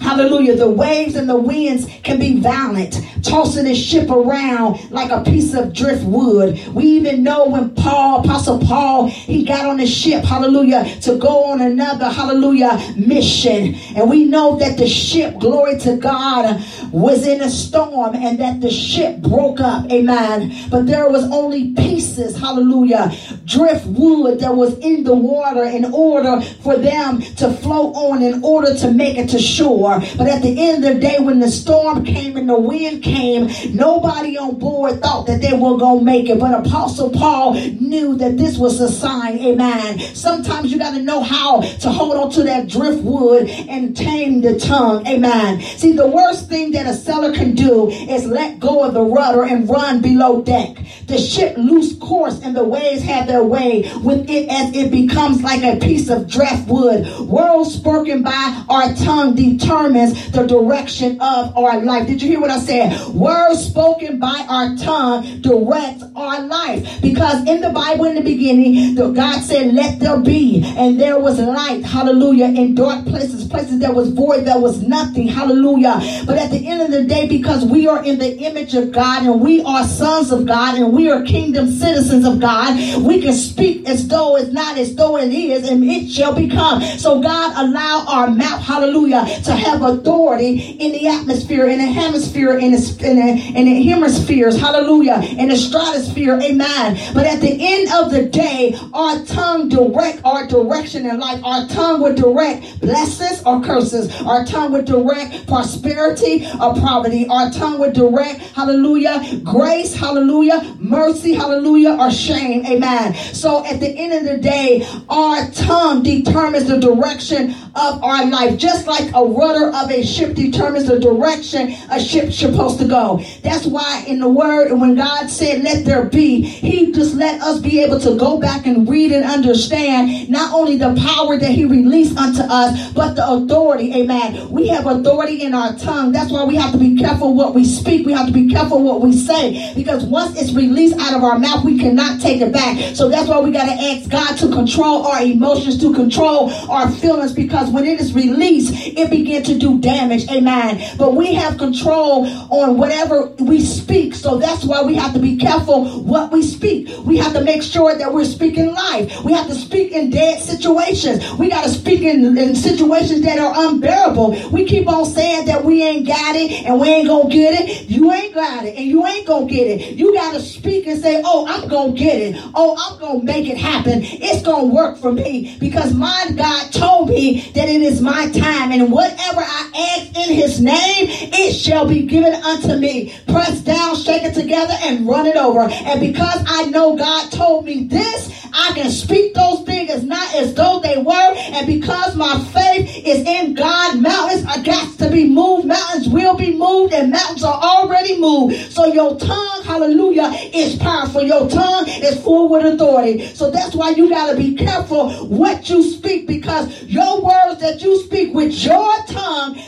[0.00, 0.56] Hallelujah.
[0.56, 5.54] The waves and the winds can be violent, tossing the ship around like a piece
[5.54, 6.58] of driftwood.
[6.68, 11.44] We even know when Paul, Apostle Paul, he got on the ship, hallelujah, to go
[11.44, 13.74] on another, hallelujah, mission.
[13.96, 18.60] And we know that the ship, glory to God, was in a storm and that
[18.60, 19.90] the ship broke up.
[19.90, 20.54] Amen.
[20.70, 23.12] But there was only pieces, hallelujah,
[23.44, 28.74] driftwood that was in the water in order for them to float on, in order
[28.76, 29.85] to make it to shore.
[30.16, 33.48] But at the end of the day, when the storm came and the wind came,
[33.74, 36.38] nobody on board thought that they were going to make it.
[36.38, 39.38] But Apostle Paul knew that this was a sign.
[39.38, 39.98] Amen.
[39.98, 44.58] Sometimes you got to know how to hold on to that driftwood and tame the
[44.58, 45.06] tongue.
[45.06, 45.60] Amen.
[45.60, 49.44] See, the worst thing that a sailor can do is let go of the rudder
[49.44, 50.76] and run below deck.
[51.06, 55.42] The ship lose course and the waves have their way with it as it becomes
[55.42, 57.06] like a piece of driftwood.
[57.20, 59.34] Words spoken by our tongue
[59.76, 62.06] determines the direction of our life.
[62.06, 63.14] Did you hear what I said?
[63.14, 67.00] Words spoken by our tongue direct our life.
[67.02, 70.62] Because in the Bible in the beginning, the God said, let there be.
[70.76, 71.84] And there was light.
[71.84, 72.46] Hallelujah.
[72.46, 75.28] In dark places, places that was void, that was nothing.
[75.28, 76.00] Hallelujah.
[76.26, 79.24] But at the end of the day, because we are in the image of God
[79.24, 83.34] and we are sons of God and we are kingdom citizens of God, we can
[83.34, 86.80] speak as though it's not as though it is and it shall become.
[86.98, 92.58] So God allow our mouth, hallelujah, to have authority in the atmosphere, in the hemisphere,
[92.58, 96.98] in the, in the, in the hemispheres, hallelujah, in the stratosphere, amen.
[97.14, 101.40] But at the end of the day, our tongue direct our direction in life.
[101.44, 104.14] Our tongue would direct blessings or curses.
[104.22, 107.26] Our tongue would direct prosperity or poverty.
[107.28, 113.14] Our tongue would direct, hallelujah, grace, hallelujah, mercy, hallelujah, or shame, amen.
[113.14, 118.58] So at the end of the day, our tongue determines the direction of our life,
[118.58, 123.22] just like a rudder of a ship determines the direction a ship's supposed to go.
[123.42, 127.60] That's why in the word, when God said, let there be, he just let us
[127.60, 131.64] be able to go back and read and understand not only the power that he
[131.64, 133.94] released unto us, but the authority.
[133.94, 134.50] Amen.
[134.50, 136.12] We have authority in our tongue.
[136.12, 138.06] That's why we have to be careful what we speak.
[138.06, 141.38] We have to be careful what we say because once it's released out of our
[141.38, 142.96] mouth, we cannot take it back.
[142.96, 146.90] So that's why we got to ask God to control our emotions, to control our
[146.90, 150.28] feelings because when it is released, it begins to do damage.
[150.30, 150.82] Amen.
[150.98, 154.14] But we have control on whatever we speak.
[154.14, 156.88] So that's why we have to be careful what we speak.
[157.04, 159.24] We have to make sure that we're speaking life.
[159.24, 161.32] We have to speak in dead situations.
[161.38, 164.50] We got to speak in, in situations that are unbearable.
[164.50, 167.88] We keep on saying that we ain't got it and we ain't gonna get it.
[167.88, 169.96] You ain't got it and you ain't gonna get it.
[169.96, 172.40] You got to speak and say, oh, I'm gonna get it.
[172.54, 174.00] Oh, I'm gonna make it happen.
[174.02, 178.72] It's gonna work for me because my God told me that it is my time
[178.72, 183.14] and whatever I ask in his name, it shall be given unto me.
[183.26, 185.60] Press down, shake it together and run it over.
[185.60, 190.54] And because I know God told me this, I can speak those things not as
[190.54, 191.34] though they were.
[191.36, 195.66] And because my faith is in God, mountains are got to be moved.
[195.66, 198.72] Mountains will be moved and mountains are already moved.
[198.72, 201.22] So your tongue, hallelujah, is powerful.
[201.22, 203.26] Your tongue is full with authority.
[203.34, 207.82] So that's why you got to be careful what you speak because your words that
[207.82, 209.15] you speak with your tongue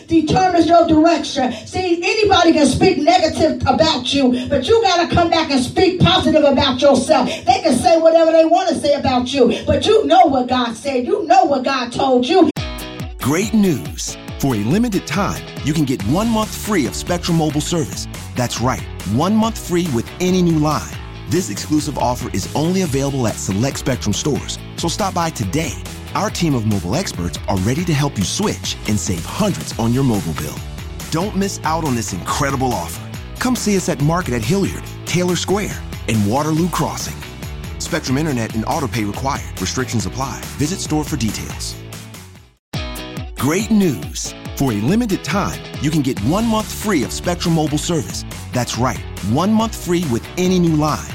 [0.06, 1.52] determines your direction.
[1.66, 6.00] See, anybody can speak negative about you, but you got to come back and speak
[6.00, 7.28] positive about yourself.
[7.28, 10.74] They can say whatever they want to say about you, but you know what God
[10.74, 11.06] said.
[11.06, 12.50] You know what God told you.
[13.18, 14.16] Great news!
[14.38, 18.06] For a limited time, you can get one month free of Spectrum Mobile service.
[18.36, 18.82] That's right,
[19.12, 20.94] one month free with any new line.
[21.28, 25.74] This exclusive offer is only available at select Spectrum stores, so stop by today.
[26.14, 29.92] Our team of mobile experts are ready to help you switch and save hundreds on
[29.92, 30.56] your mobile bill.
[31.10, 33.04] Don't miss out on this incredible offer.
[33.38, 35.78] Come see us at Market at Hilliard, Taylor Square,
[36.08, 37.16] and Waterloo Crossing.
[37.78, 39.60] Spectrum Internet and autopay required.
[39.60, 40.40] Restrictions apply.
[40.56, 41.76] Visit store for details.
[43.36, 44.34] Great news!
[44.56, 48.24] For a limited time, you can get one month free of Spectrum Mobile service.
[48.52, 48.98] That's right,
[49.30, 51.14] one month free with any new line.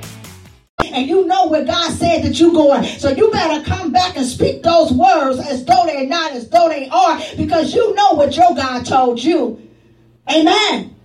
[0.93, 2.83] and you know where God said that you're going.
[2.83, 6.69] So you better come back and speak those words as though they're not, as though
[6.69, 9.61] they are, because you know what your God told you.
[10.31, 10.95] Amen.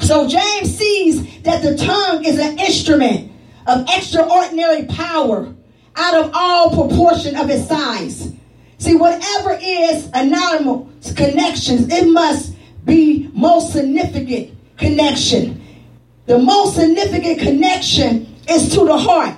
[0.00, 3.32] So James sees that the tongue is an instrument
[3.66, 5.52] of extraordinary power
[5.96, 8.32] out of all proportion of its size.
[8.78, 15.62] See, whatever is anonymous connections, it must be most significant connection.
[16.26, 19.34] The most significant connection is to the heart,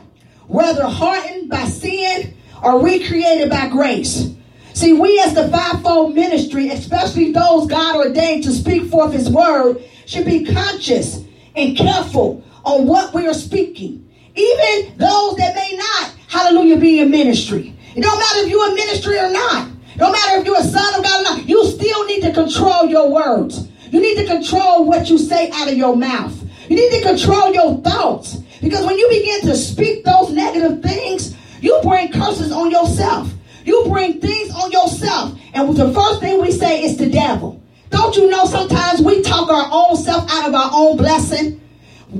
[0.46, 4.30] whether hardened by sin or recreated by grace.
[4.74, 9.82] See, we as the fivefold ministry, especially those God ordained to speak forth His word,
[10.06, 11.24] should be conscious
[11.56, 14.08] and careful on what we are speaking.
[14.34, 17.74] Even those that may not, hallelujah, be in ministry.
[17.96, 19.68] It don't matter if you're in ministry or not.
[19.96, 21.48] Don't matter if you're a son of God or not.
[21.48, 23.68] You still need to control your words.
[23.90, 26.40] You need to control what you say out of your mouth.
[26.68, 28.38] You need to control your thoughts.
[28.60, 33.32] Because when you begin to speak those negative things, you bring curses on yourself.
[33.64, 35.38] You bring things on yourself.
[35.54, 37.62] And the first thing we say is the devil.
[37.90, 41.60] Don't you know sometimes we talk our own self out of our own blessing?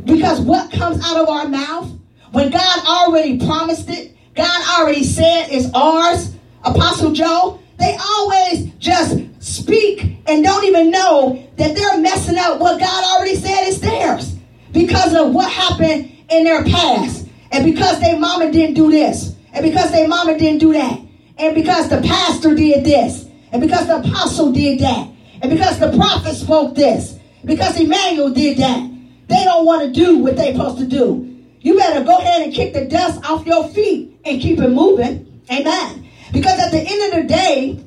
[0.04, 1.90] Because what comes out of our mouth,
[2.32, 9.20] when God already promised it, God already said it's ours, Apostle Joe, they always just
[9.40, 14.36] speak and don't even know that they're messing up what God already said is theirs
[14.72, 17.26] because of what happened in their past.
[17.50, 19.34] And because their mama didn't do this.
[19.52, 21.00] And because their mama didn't do that.
[21.38, 23.26] And because the pastor did this.
[23.52, 25.08] And because the apostle did that.
[25.40, 27.18] And because the prophet spoke this.
[27.44, 28.90] Because Emmanuel did that.
[29.28, 31.24] They don't want to do what they're supposed to do.
[31.60, 35.42] You better go ahead and kick the dust off your feet and keep it moving.
[35.50, 36.08] Amen.
[36.32, 37.84] Because at the end of the day,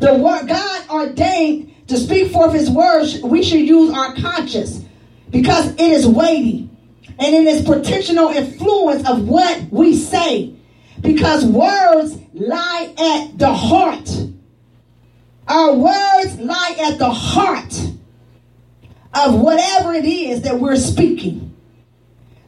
[0.00, 4.84] the word God ordained to speak forth his words, we should use our conscience
[5.30, 6.68] because it is weighty
[7.18, 10.54] and in its potential influence of what we say.
[11.00, 14.08] Because words lie at the heart.
[15.48, 17.74] Our words lie at the heart
[19.14, 21.54] of whatever it is that we're speaking.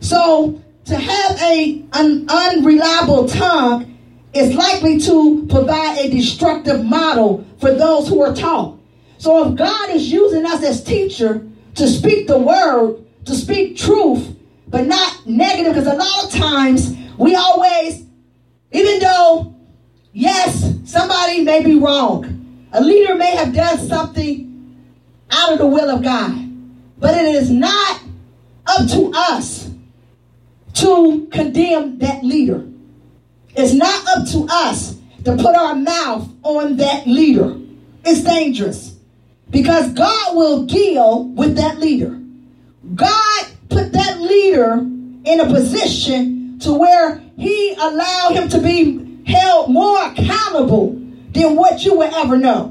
[0.00, 3.98] So to have a, an unreliable tongue
[4.32, 8.78] is likely to provide a destructive model for those who are taught.
[9.18, 11.46] So if God is using us as teacher
[11.76, 14.36] to speak the word, to speak truth,
[14.74, 18.04] but not negative because a lot of times we always,
[18.72, 19.54] even though,
[20.12, 24.76] yes, somebody may be wrong, a leader may have done something
[25.30, 26.34] out of the will of God,
[26.98, 28.02] but it is not
[28.66, 29.70] up to us
[30.72, 32.66] to condemn that leader.
[33.54, 37.56] It's not up to us to put our mouth on that leader.
[38.04, 38.96] It's dangerous
[39.50, 42.20] because God will deal with that leader.
[42.96, 44.74] God put that leader
[45.24, 50.92] in a position to where he allowed him to be held more accountable
[51.30, 52.70] than what you will ever know.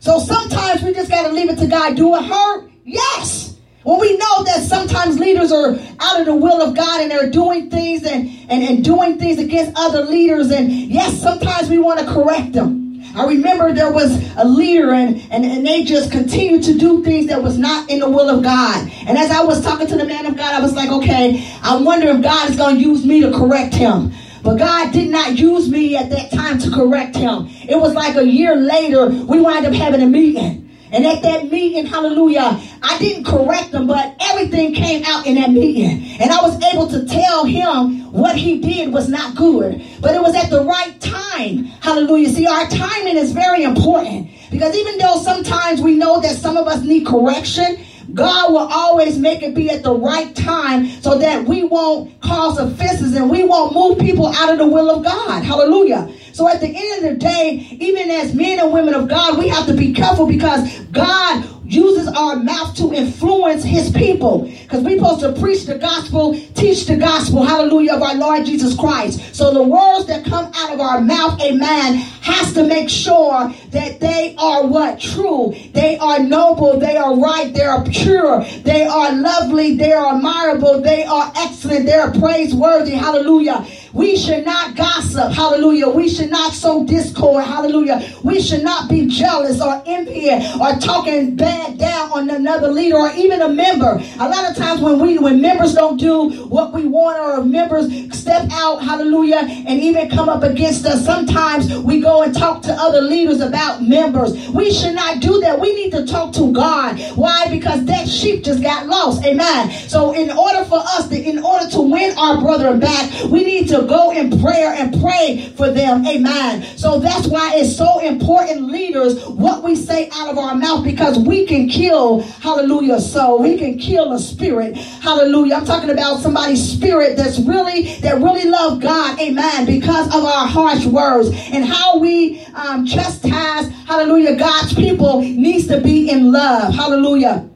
[0.00, 1.96] So sometimes we just got to leave it to God.
[1.96, 2.70] Do it hurt?
[2.84, 3.56] Yes.
[3.82, 7.30] When we know that sometimes leaders are out of the will of God and they're
[7.30, 12.00] doing things and, and, and doing things against other leaders, and yes, sometimes we want
[12.00, 12.85] to correct them.
[13.16, 17.28] I remember there was a leader and, and, and they just continued to do things
[17.28, 18.90] that was not in the will of God.
[19.06, 21.76] And as I was talking to the man of God, I was like, okay, I
[21.76, 24.12] wonder if God is going to use me to correct him.
[24.42, 27.48] But God did not use me at that time to correct him.
[27.66, 30.65] It was like a year later, we wound up having a meeting.
[30.96, 35.50] And at that meeting, hallelujah, I didn't correct him, but everything came out in that
[35.50, 36.18] meeting.
[36.18, 39.84] And I was able to tell him what he did was not good.
[40.00, 41.64] But it was at the right time.
[41.64, 42.30] Hallelujah.
[42.30, 44.30] See, our timing is very important.
[44.50, 47.76] Because even though sometimes we know that some of us need correction,
[48.14, 52.56] God will always make it be at the right time so that we won't cause
[52.56, 55.42] offenses and we won't move people out of the will of God.
[55.42, 56.10] Hallelujah.
[56.36, 59.48] So at the end of the day, even as men and women of God, we
[59.48, 64.42] have to be careful because God uses our mouth to influence his people.
[64.42, 68.76] Because we're supposed to preach the gospel, teach the gospel, hallelujah, of our Lord Jesus
[68.76, 69.34] Christ.
[69.34, 74.00] So the words that come out of our mouth, amen, has to make sure that
[74.00, 75.00] they are what?
[75.00, 75.54] True.
[75.72, 76.78] They are noble.
[76.78, 77.52] They are right.
[77.52, 78.44] They are pure.
[78.62, 79.76] They are lovely.
[79.76, 80.82] They are admirable.
[80.82, 81.86] They are excellent.
[81.86, 82.92] They are praiseworthy.
[82.92, 83.66] Hallelujah.
[83.96, 85.32] We should not gossip.
[85.32, 85.88] Hallelujah.
[85.88, 87.44] We should not sow discord.
[87.44, 88.06] Hallelujah.
[88.22, 93.10] We should not be jealous or envy or talking bad down on another leader or
[93.12, 93.98] even a member.
[94.20, 97.86] A lot of times when we when members don't do what we want or members
[98.14, 102.72] step out, hallelujah, and even come up against us, sometimes we go and talk to
[102.74, 104.48] other leaders about members.
[104.50, 105.58] We should not do that.
[105.58, 107.00] We need to talk to God.
[107.14, 107.46] Why?
[107.48, 109.24] Because that sheep just got lost.
[109.24, 109.70] Amen.
[109.88, 113.68] So in order for us to in order to win our brethren back, we need
[113.68, 116.06] to go in prayer and pray for them.
[116.06, 116.62] Amen.
[116.76, 121.18] So that's why it's so important, leaders, what we say out of our mouth because
[121.18, 123.42] we can kill, hallelujah, soul.
[123.42, 124.76] We can kill a spirit.
[124.76, 125.56] Hallelujah.
[125.56, 129.18] I'm talking about somebody's spirit that's really, that really love God.
[129.20, 129.66] Amen.
[129.66, 135.80] Because of our harsh words and how we um, chastise, hallelujah, God's people needs to
[135.80, 136.74] be in love.
[136.74, 137.48] Hallelujah.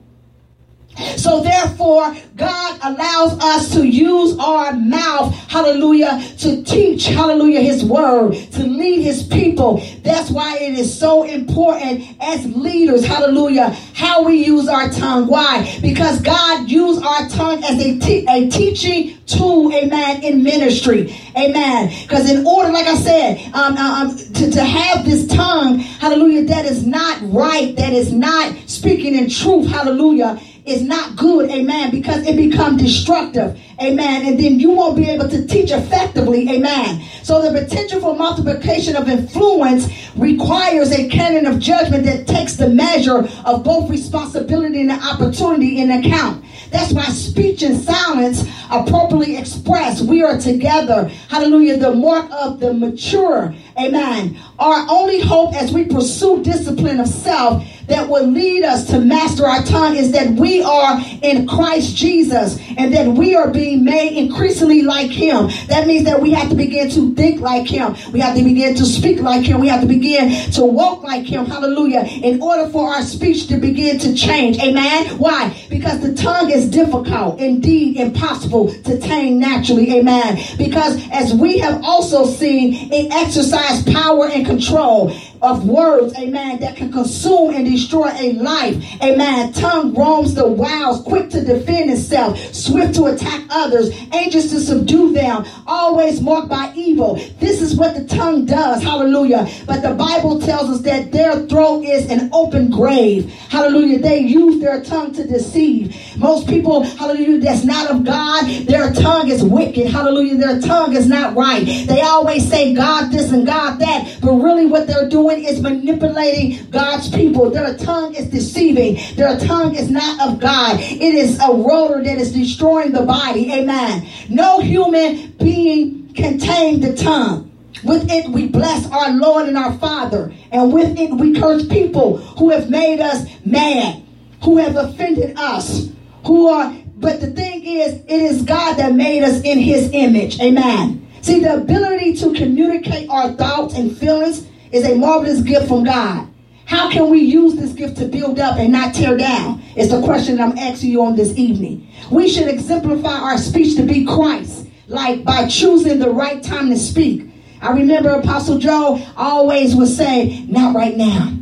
[1.17, 8.35] So therefore, God allows us to use our mouth, hallelujah, to teach, hallelujah, his word,
[8.53, 9.83] to lead his people.
[10.03, 15.27] That's why it is so important as leaders, hallelujah, how we use our tongue.
[15.27, 15.79] Why?
[15.83, 21.15] Because God used our tongue as a, te- a teaching tool, amen, in ministry.
[21.37, 21.93] Amen.
[22.03, 26.65] Because in order, like I said, um, um, to, to have this tongue, hallelujah, that
[26.65, 32.27] is not right, that is not speaking in truth, hallelujah, is not good, amen, because
[32.27, 37.03] it becomes destructive, amen, and then you won't be able to teach effectively, amen.
[37.23, 42.69] So the potential for multiplication of influence requires a canon of judgment that takes the
[42.69, 46.45] measure of both responsibility and opportunity in account.
[46.71, 51.09] That's why speech and silence appropriately expressed, we are together.
[51.29, 51.79] Hallelujah.
[51.79, 53.55] The mark of the mature.
[53.79, 54.39] Amen.
[54.59, 59.47] Our only hope as we pursue discipline of self that will lead us to master
[59.47, 64.17] our tongue is that we are in Christ Jesus and that we are being made
[64.17, 65.49] increasingly like him.
[65.69, 67.97] That means that we have to begin to think like him.
[68.13, 69.61] We have to begin to speak like him.
[69.61, 71.47] We have to begin to walk like him.
[71.47, 72.03] Hallelujah.
[72.03, 74.59] In order for our speech to begin to change.
[74.61, 75.19] Amen.
[75.19, 75.55] Why?
[75.69, 79.99] Because the tongue is difficult, indeed impossible to tame naturally.
[79.99, 80.39] Amen.
[80.57, 85.13] Because as we have also seen, it exercises power and control
[85.43, 88.77] of words, amen, that can consume and destroy a life.
[89.03, 89.53] Amen.
[89.53, 95.13] Tongue roams the wilds, quick to defend itself, swift to attack others, anxious to subdue
[95.13, 97.15] them, always marked by evil.
[97.39, 98.83] This is what the tongue does.
[98.83, 99.49] Hallelujah.
[99.67, 103.31] But the Bible tells us that their throat is an open grave.
[103.49, 103.99] Hallelujah.
[103.99, 105.97] They use their tongue to deceive.
[106.19, 109.87] Most people, hallelujah, that's not of God, their tongue is wicked.
[109.87, 110.37] Hallelujah.
[110.37, 111.65] Their tongue is not right.
[111.65, 115.61] They always say God this and God that, but really what they're doing doing is
[115.61, 117.51] manipulating God's people.
[117.51, 118.99] Their tongue is deceiving.
[119.17, 120.81] Their tongue is not of God.
[120.81, 123.53] It is a rotor that is destroying the body.
[123.53, 124.07] Amen.
[124.29, 127.47] No human being can tame the tongue.
[127.85, 130.35] With it, we bless our Lord and our Father.
[130.53, 134.03] And with it, we curse people who have made us mad,
[134.43, 135.89] who have offended us,
[136.27, 140.39] who are, but the thing is, it is God that made us in his image.
[140.41, 141.09] Amen.
[141.23, 146.29] See, the ability to communicate our thoughts and feelings is a marvelous gift from God.
[146.67, 149.61] How can we use this gift to build up and not tear down?
[149.77, 151.89] Is the question I'm asking you on this evening.
[152.11, 156.77] We should exemplify our speech to be Christ, like by choosing the right time to
[156.79, 157.29] speak.
[157.61, 161.33] I remember Apostle Joe always would say, Not right now.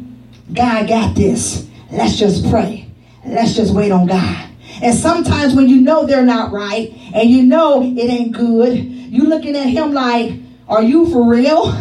[0.53, 1.69] God got this.
[1.91, 2.91] Let's just pray.
[3.25, 4.49] Let's just wait on God.
[4.83, 9.25] And sometimes when you know they're not right and you know it ain't good, you
[9.25, 10.33] looking at him like,
[10.69, 11.75] Are you for real?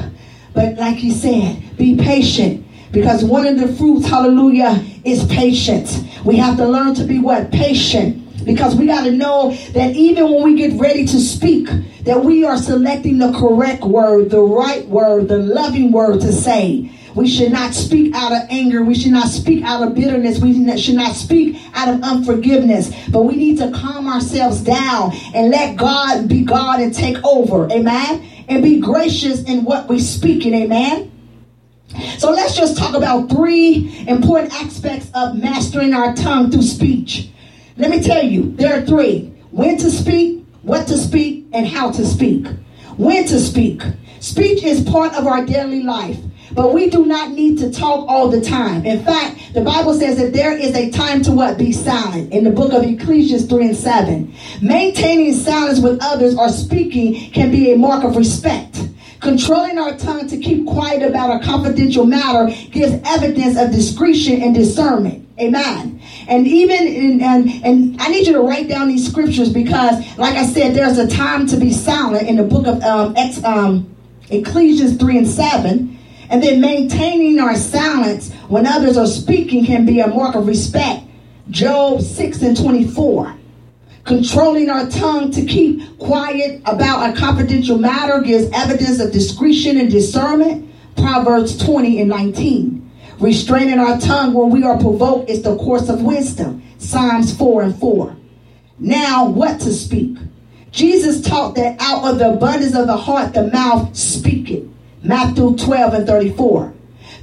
[0.58, 2.66] But like he said, be patient.
[2.91, 6.03] Because one of the fruits, hallelujah, is patience.
[6.26, 7.51] We have to learn to be what?
[7.51, 8.43] Patient.
[8.43, 11.70] Because we got to know that even when we get ready to speak,
[12.05, 16.91] that we are selecting the correct word, the right word, the loving word to say.
[17.14, 18.84] We should not speak out of anger.
[18.84, 20.39] We should not speak out of bitterness.
[20.39, 22.91] We should not speak out of unforgiveness.
[23.10, 27.72] But we need to calm ourselves down and let God be God and take over.
[27.72, 30.54] Amen and be gracious in what we speak in.
[30.54, 31.12] Amen.
[32.18, 37.30] So let's just talk about three important aspects of mastering our tongue through speech.
[37.78, 41.91] Let me tell you, there are three when to speak, what to speak, and how
[41.91, 42.48] to speak.
[42.98, 43.82] When to speak.
[44.20, 46.18] Speech is part of our daily life.
[46.58, 48.84] But we do not need to talk all the time.
[48.84, 51.55] In fact, the Bible says that there is a time to what?
[51.55, 52.34] Be silent.
[52.34, 54.34] In the book of Ecclesiastes 3 and 7.
[54.64, 58.89] Maintaining silence with others or speaking can be a mark of respect.
[59.20, 64.55] Controlling our tongue to keep quiet about a confidential matter gives evidence of discretion and
[64.55, 65.28] discernment.
[65.39, 66.01] Amen.
[66.28, 70.34] And even in, and and I need you to write down these scriptures because, like
[70.34, 73.95] I said, there's a time to be silent in the book of um, Ex, um,
[74.32, 75.97] Ecclesiastes three and seven.
[76.30, 81.03] And then maintaining our silence when others are speaking can be a mark of respect.
[81.49, 83.36] Job 6 and 24.
[84.03, 89.91] Controlling our tongue to keep quiet about a confidential matter gives evidence of discretion and
[89.91, 90.69] discernment.
[90.95, 92.91] Proverbs 20 and 19.
[93.19, 96.63] Restraining our tongue when we are provoked is the course of wisdom.
[96.78, 98.15] Psalms 4 and 4.
[98.80, 100.17] Now, what to speak?
[100.71, 104.65] Jesus taught that out of the abundance of the heart, the mouth speaketh.
[105.04, 106.74] Matthew 12 and 34.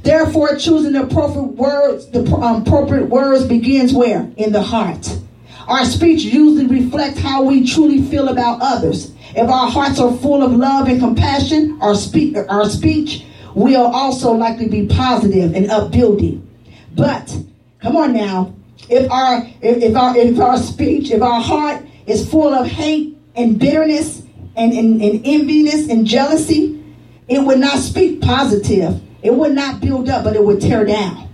[0.02, 4.30] Therefore, choosing the appropriate words, the um, appropriate words begins where?
[4.36, 5.18] In the heart.
[5.66, 9.12] Our speech usually reflects how we truly feel about others.
[9.34, 14.32] If our hearts are full of love and compassion, our, speak, our speech will also
[14.32, 16.46] likely be positive and upbuilding.
[16.94, 17.36] But
[17.80, 18.54] come on now,
[18.88, 23.16] if our if, if our if our speech, if our heart is full of hate
[23.34, 24.22] and bitterness
[24.56, 26.83] and, and, and enviness and jealousy,
[27.28, 29.00] it would not speak positive.
[29.22, 31.32] It would not build up, but it would tear down.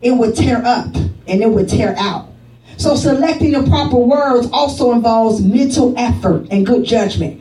[0.00, 2.28] It would tear up and it would tear out.
[2.76, 7.40] So selecting the proper words also involves mental effort and good judgment.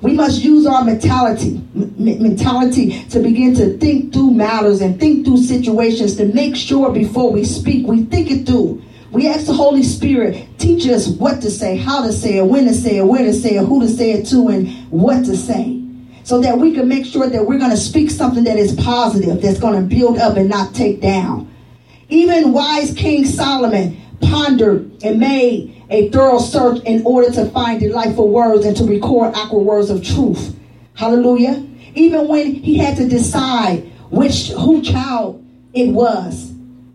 [0.00, 5.24] We must use our mentality, m- mentality to begin to think through matters and think
[5.24, 8.82] through situations to make sure before we speak, we think it through.
[9.12, 12.64] We ask the Holy Spirit, teach us what to say, how to say it, when
[12.64, 15.36] to say it, where to say it, who to say it to, and what to
[15.36, 15.81] say
[16.24, 19.42] so that we can make sure that we're going to speak something that is positive,
[19.42, 21.52] that's going to build up and not take down.
[22.08, 28.28] Even wise King Solomon pondered and made a thorough search in order to find delightful
[28.28, 30.56] words and to record accurate words of truth.
[30.94, 31.66] Hallelujah.
[31.94, 36.52] Even when he had to decide which who child it was.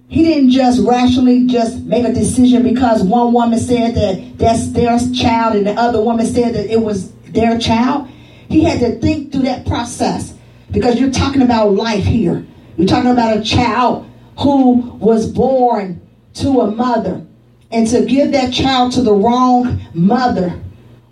[0.07, 4.97] He didn't just rationally just make a decision because one woman said that that's their
[5.13, 8.07] child and the other woman said that it was their child.
[8.49, 10.33] He had to think through that process
[10.71, 12.45] because you're talking about life here.
[12.77, 16.01] You're talking about a child who was born
[16.35, 17.25] to a mother.
[17.71, 20.61] And to give that child to the wrong mother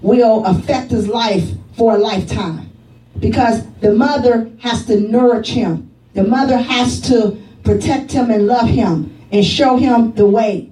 [0.01, 2.71] will affect his life for a lifetime.
[3.19, 5.91] Because the mother has to nourish him.
[6.13, 10.69] The mother has to protect him and love him and show him the way.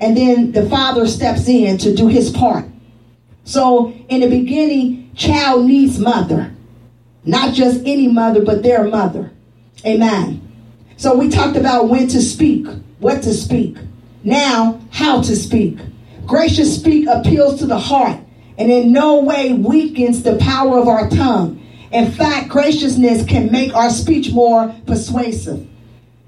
[0.00, 2.66] And then the father steps in to do his part.
[3.44, 6.52] So in the beginning, child needs mother.
[7.24, 9.30] Not just any mother, but their mother.
[9.86, 10.40] Amen.
[10.96, 12.66] So we talked about when to speak,
[12.98, 13.76] what to speak.
[14.22, 15.78] Now, how to speak.
[16.26, 18.18] Gracious speak appeals to the heart
[18.56, 21.60] and in no way weakens the power of our tongue.
[21.92, 25.66] In fact, graciousness can make our speech more persuasive.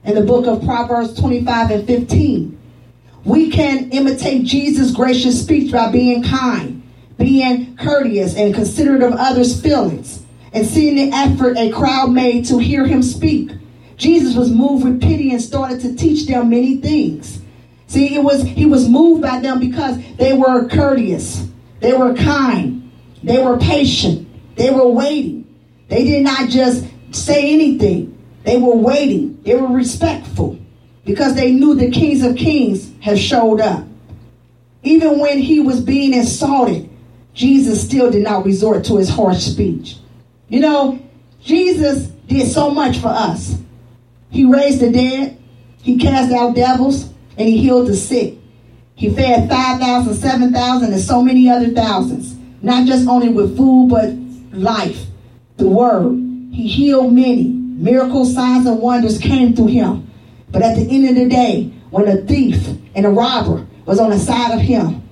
[0.04, 2.58] In the book of Proverbs 25 and 15,
[3.24, 6.75] we can imitate Jesus' gracious speech by being kind,
[7.18, 12.58] being courteous, and considerate of others' feelings, and seeing the effort a crowd made to
[12.58, 13.50] hear him speak.
[13.96, 17.40] Jesus was moved with pity and started to teach them many things.
[17.86, 21.46] See, it was he was moved by them because they were courteous,
[21.80, 22.90] they were kind,
[23.22, 25.44] they were patient, they were waiting.
[25.88, 28.12] They did not just say anything.
[28.44, 29.40] They were waiting.
[29.42, 30.58] They were respectful
[31.04, 33.84] because they knew the kings of kings had showed up.
[34.82, 36.88] Even when he was being insulted,
[37.36, 39.98] Jesus still did not resort to his harsh speech.
[40.48, 40.98] You know,
[41.42, 43.58] Jesus did so much for us.
[44.30, 45.38] He raised the dead,
[45.82, 48.36] he cast out devils, and he healed the sick.
[48.94, 52.34] He fed 5,000, 7,000, and so many other thousands.
[52.62, 54.14] Not just only with food, but
[54.58, 55.04] life,
[55.58, 56.14] the word.
[56.52, 57.44] He healed many.
[57.44, 60.10] Miracles, signs, and wonders came through him.
[60.50, 64.08] But at the end of the day, when a thief and a robber was on
[64.08, 65.05] the side of him,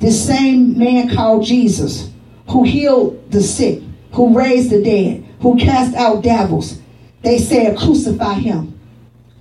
[0.00, 2.10] this same man called Jesus,
[2.48, 3.82] who healed the sick,
[4.12, 6.80] who raised the dead, who cast out devils,
[7.22, 8.80] they said, crucify him.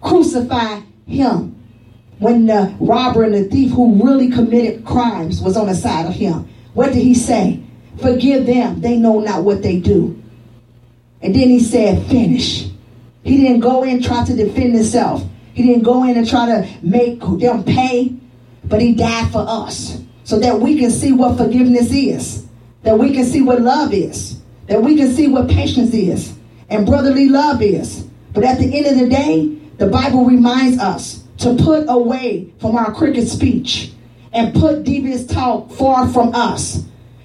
[0.02, 1.56] Crucify him.
[2.20, 6.14] When the robber and the thief who really committed crimes was on the side of
[6.14, 7.62] him, what did he say?
[8.02, 8.82] Forgive them.
[8.82, 10.22] They know not what they do.
[11.22, 12.70] And then he said, finish.
[13.24, 15.24] He didn't go in try to defend himself.
[15.54, 18.14] He didn't go in and try to make them pay,
[18.66, 22.46] but he died for us so that we can see what forgiveness is,
[22.84, 26.36] that we can see what love is, that we can see what patience is,
[26.70, 28.06] and brotherly love is.
[28.32, 32.76] But at the end of the day, the Bible reminds us to put away from
[32.76, 33.92] our crooked speech
[34.32, 36.84] and put devious talk far from us.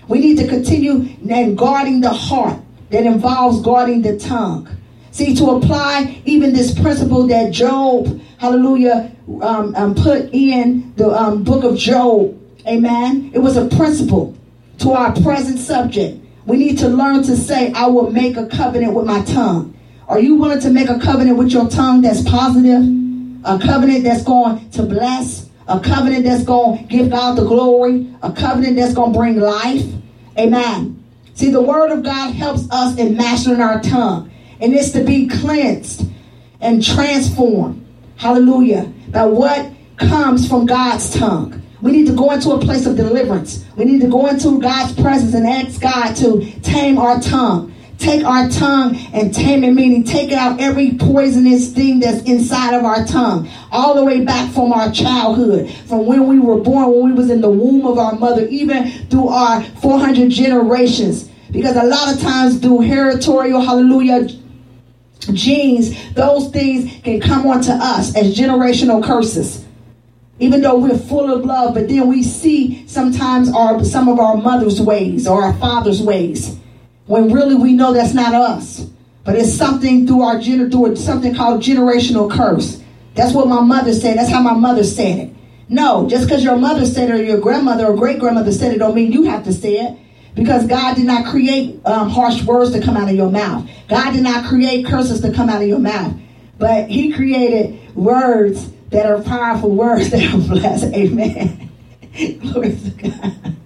[0.08, 4.66] We need to continue and guarding the heart that involves guarding the tongue.
[5.10, 11.44] See, to apply even this principle that Job, hallelujah, um, um, put in the um,
[11.44, 14.36] book of Job, amen, it was a principle
[14.78, 16.20] to our present subject.
[16.46, 19.76] We need to learn to say, I will make a covenant with my tongue.
[20.08, 22.82] Are you willing to make a covenant with your tongue that's positive?
[23.44, 25.48] A covenant that's going to bless?
[25.68, 28.14] A covenant that's going to give God the glory?
[28.22, 29.84] A covenant that's going to bring life?
[30.38, 31.02] Amen.
[31.34, 34.30] See, the word of God helps us in mastering our tongue.
[34.60, 36.06] And it's to be cleansed
[36.60, 37.86] and transformed.
[38.16, 38.92] Hallelujah.
[39.08, 41.62] By what comes from God's tongue.
[41.84, 43.62] We need to go into a place of deliverance.
[43.76, 47.74] We need to go into God's presence and ask God to tame our tongue.
[47.98, 52.84] Take our tongue and tame it, meaning take out every poisonous thing that's inside of
[52.84, 53.50] our tongue.
[53.70, 57.30] All the way back from our childhood, from when we were born, when we was
[57.30, 61.30] in the womb of our mother, even through our 400 generations.
[61.50, 64.26] Because a lot of times through hereditary, hallelujah,
[65.34, 69.63] genes, those things can come onto us as generational curses.
[70.38, 74.36] Even though we're full of love, but then we see sometimes our some of our
[74.36, 76.56] mother's ways or our father's ways.
[77.06, 78.86] When really we know that's not us.
[79.24, 82.82] But it's something through our gener through something called generational curse.
[83.14, 84.18] That's what my mother said.
[84.18, 85.34] That's how my mother said it.
[85.68, 88.78] No, just because your mother said it or your grandmother or great grandmother said it
[88.78, 89.98] don't mean you have to say it.
[90.34, 93.68] Because God did not create um, harsh words to come out of your mouth.
[93.88, 96.12] God did not create curses to come out of your mouth.
[96.58, 100.94] But He created words that are powerful words that are blessed.
[100.94, 101.68] Amen.
[102.40, 103.56] Glory to God.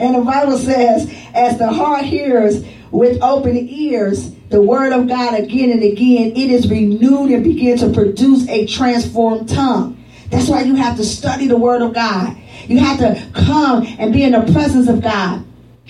[0.00, 5.38] And the Bible says, as the heart hears with open ears the word of God
[5.38, 10.04] again and again, it is renewed and begins to produce a transformed tongue.
[10.30, 12.36] That's why you have to study the word of God.
[12.66, 15.44] You have to come and be in the presence of God.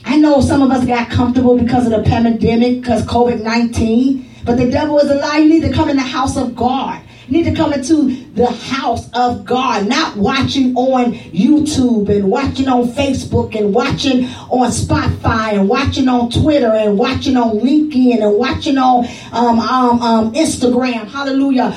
[0.05, 4.59] I know some of us got comfortable because of the pandemic, because COVID 19, but
[4.59, 5.39] the devil is a lie.
[5.39, 9.09] You need to come in the house of God need to come into the house
[9.13, 15.69] of God, not watching on YouTube and watching on Facebook and watching on Spotify and
[15.69, 21.09] watching on Twitter and watching on LinkedIn and watching on um, um, um, Instagram.
[21.09, 21.77] Hallelujah.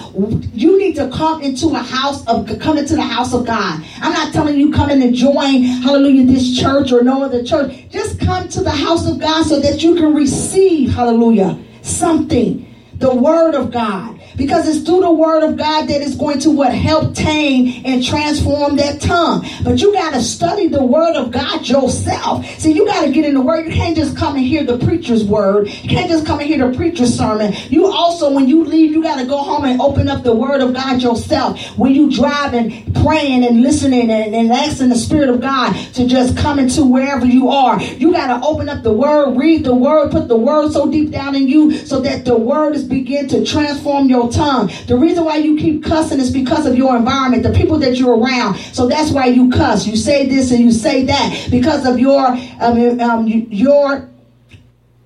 [0.53, 3.83] You need to come into a house of come into the house of God.
[4.01, 7.89] I'm not telling you come and join, hallelujah, this church or no other church.
[7.89, 12.72] Just come to the house of God so that you can receive, hallelujah, something.
[13.03, 14.21] The word of God.
[14.37, 18.03] Because it's through the word of God that is going to what help tame and
[18.03, 19.45] transform that tongue.
[19.63, 22.45] But you got to study the word of God yourself.
[22.59, 23.65] See, you got to get in the word.
[23.65, 25.67] You can't just come and hear the preacher's word.
[25.67, 27.53] You can't just come and hear the preacher's sermon.
[27.69, 30.61] You also, when you leave, you got to go home and open up the word
[30.61, 31.59] of God yourself.
[31.77, 36.37] When you driving, praying and listening and, and asking the spirit of God to just
[36.37, 40.09] come into wherever you are, you got to open up the word, read the word,
[40.11, 43.43] put the word so deep down in you so that the word is begin to
[43.45, 44.71] transform your tongue.
[44.87, 48.17] The reason why you keep cussing is because of your environment, the people that you're
[48.17, 48.57] around.
[48.57, 49.87] So that's why you cuss.
[49.87, 54.09] You say this and you say that because of your um, um, your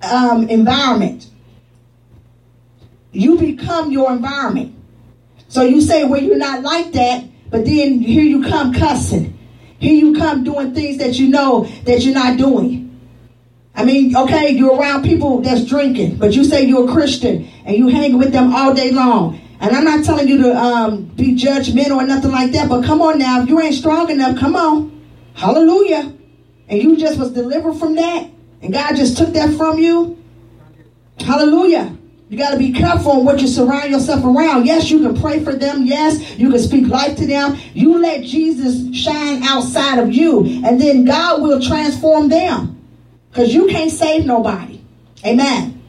[0.01, 1.27] um, environment.
[3.11, 4.75] You become your environment.
[5.47, 9.37] So you say, well, you're not like that, but then here you come cussing.
[9.79, 12.86] Here you come doing things that you know that you're not doing.
[13.77, 17.75] I mean, okay, you're around people that's drinking, but you say you're a Christian and
[17.77, 19.39] you hang with them all day long.
[19.59, 23.03] And I'm not telling you to um, be judgmental or nothing like that, but come
[23.03, 25.05] on now, if you ain't strong enough, come on.
[25.35, 26.11] Hallelujah.
[26.67, 28.27] And you just was delivered from that,
[28.63, 30.21] and God just took that from you.
[31.19, 31.95] Hallelujah.
[32.29, 34.65] You got to be careful on what you surround yourself around.
[34.65, 35.83] Yes, you can pray for them.
[35.83, 37.57] Yes, you can speak life to them.
[37.73, 42.76] You let Jesus shine outside of you, and then God will transform them.
[43.37, 44.81] Because you can't save nobody.
[45.23, 45.79] Amen.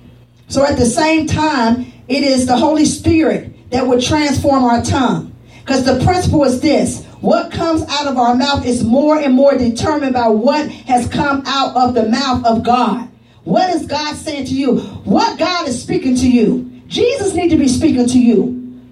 [0.49, 5.35] So at the same time, it is the Holy Spirit that would transform our tongue.
[5.61, 9.57] Because the principle is this what comes out of our mouth is more and more
[9.57, 13.09] determined by what has come out of the mouth of God.
[13.45, 14.81] What is God saying to you?
[15.05, 16.83] What God is speaking to you?
[16.87, 18.83] Jesus need to be speaking to you.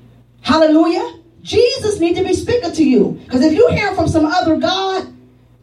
[0.41, 1.20] Hallelujah.
[1.43, 3.20] Jesus need to be speaking to you.
[3.27, 5.12] Because if you hear from some other God,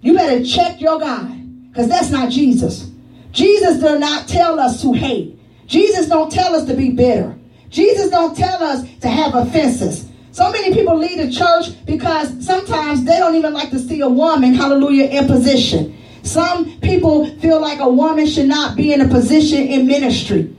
[0.02, 1.43] you better check your God.
[1.74, 2.92] Because that's not Jesus.
[3.32, 5.40] Jesus does not tell us to hate.
[5.66, 7.36] Jesus don't tell us to be bitter.
[7.70, 10.08] Jesus don't tell us to have offenses.
[10.32, 14.08] So many people leave the church because sometimes they don't even like to see a
[14.08, 15.98] woman, hallelujah, in position.
[16.22, 20.56] Some people feel like a woman should not be in a position in ministry.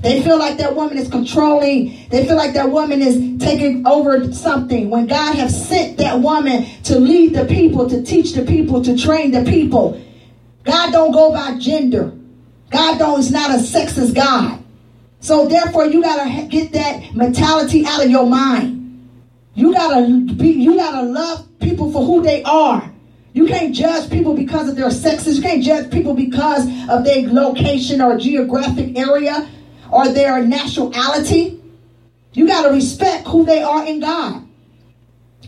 [0.00, 2.08] They feel like that woman is controlling.
[2.08, 4.90] They feel like that woman is taking over something.
[4.90, 8.96] When God has sent that woman to lead the people, to teach the people, to
[8.96, 10.00] train the people.
[10.64, 12.12] God don't go by gender.
[12.70, 14.62] God don't is not a sexist God.
[15.20, 19.08] So therefore, you gotta get that mentality out of your mind.
[19.54, 20.48] You gotta be.
[20.48, 22.90] You gotta love people for who they are.
[23.32, 25.36] You can't judge people because of their sexes.
[25.36, 29.48] You can't judge people because of their location or geographic area
[29.90, 31.60] or their nationality.
[32.32, 34.46] You got to respect who they are in God.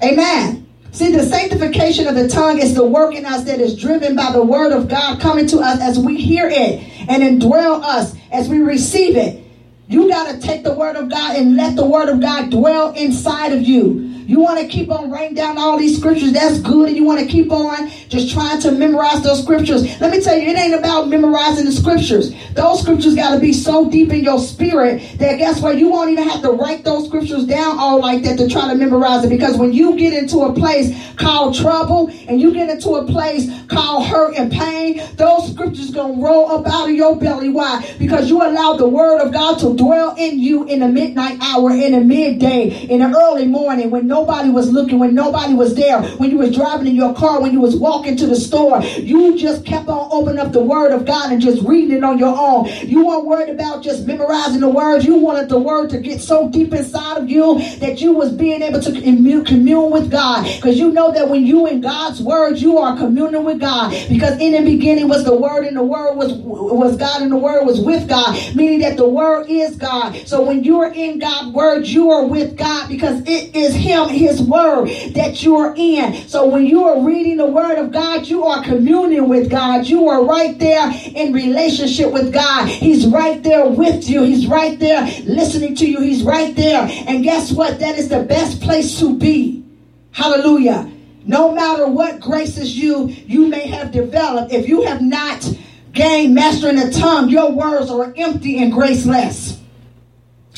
[0.02, 0.65] Amen.
[0.92, 4.32] See, the sanctification of the tongue is the work in us that is driven by
[4.32, 8.48] the word of God coming to us as we hear it and indwell us as
[8.48, 9.44] we receive it.
[9.88, 12.92] You got to take the word of God and let the word of God dwell
[12.94, 14.15] inside of you.
[14.26, 16.32] You want to keep on writing down all these scriptures.
[16.32, 16.88] That's good.
[16.88, 19.84] And you want to keep on just trying to memorize those scriptures.
[20.00, 22.34] Let me tell you, it ain't about memorizing the scriptures.
[22.54, 25.78] Those scriptures got to be so deep in your spirit that guess what?
[25.78, 28.74] You won't even have to write those scriptures down all like that to try to
[28.74, 29.28] memorize it.
[29.28, 33.48] Because when you get into a place called trouble and you get into a place
[33.68, 37.48] called hurt and pain, those scriptures going to roll up out of your belly.
[37.48, 37.94] Why?
[37.98, 41.70] Because you allowed the word of God to dwell in you in the midnight hour,
[41.70, 46.00] in the midday, in the early morning when nobody was looking, when nobody was there,
[46.16, 48.82] when you was driving in your car, when you was walking to the store.
[48.82, 52.18] You just kept on opening up the word of God and just reading it on
[52.18, 52.66] your own.
[52.88, 55.04] You weren't worried about just memorizing the words.
[55.04, 58.62] You wanted the word to get so deep inside of you that you was being
[58.62, 60.44] able to commune with God.
[60.56, 63.90] Because you know that when you in God's word, you are communing with God.
[64.08, 67.36] Because in the beginning was the word and the word was was God and the
[67.36, 68.34] word was with God.
[68.54, 70.16] Meaning that the word is God.
[70.26, 74.42] So when you're in God's word, you are with God because it is Him his
[74.42, 76.28] word that you're in.
[76.28, 79.86] So when you are reading the word of God, you are communing with God.
[79.86, 82.68] You are right there in relationship with God.
[82.68, 84.22] He's right there with you.
[84.22, 86.00] He's right there listening to you.
[86.00, 86.88] He's right there.
[87.06, 87.80] And guess what?
[87.80, 89.64] That is the best place to be.
[90.12, 90.90] Hallelujah.
[91.24, 95.44] No matter what graces you you may have developed, if you have not
[95.92, 99.60] gained mastering the tongue, your words are empty and graceless.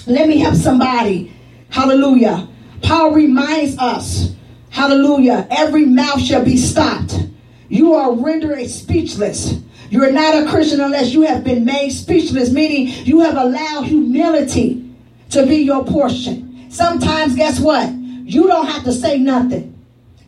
[0.06, 1.32] Let me help somebody.
[1.70, 2.48] Hallelujah.
[2.82, 4.34] Paul reminds us,
[4.70, 7.14] hallelujah, every mouth shall be stopped.
[7.68, 9.60] You are rendered speechless.
[9.90, 14.90] You're not a Christian unless you have been made speechless, meaning you have allowed humility
[15.30, 16.66] to be your portion.
[16.70, 17.90] Sometimes, guess what?
[17.92, 19.74] You don't have to say nothing.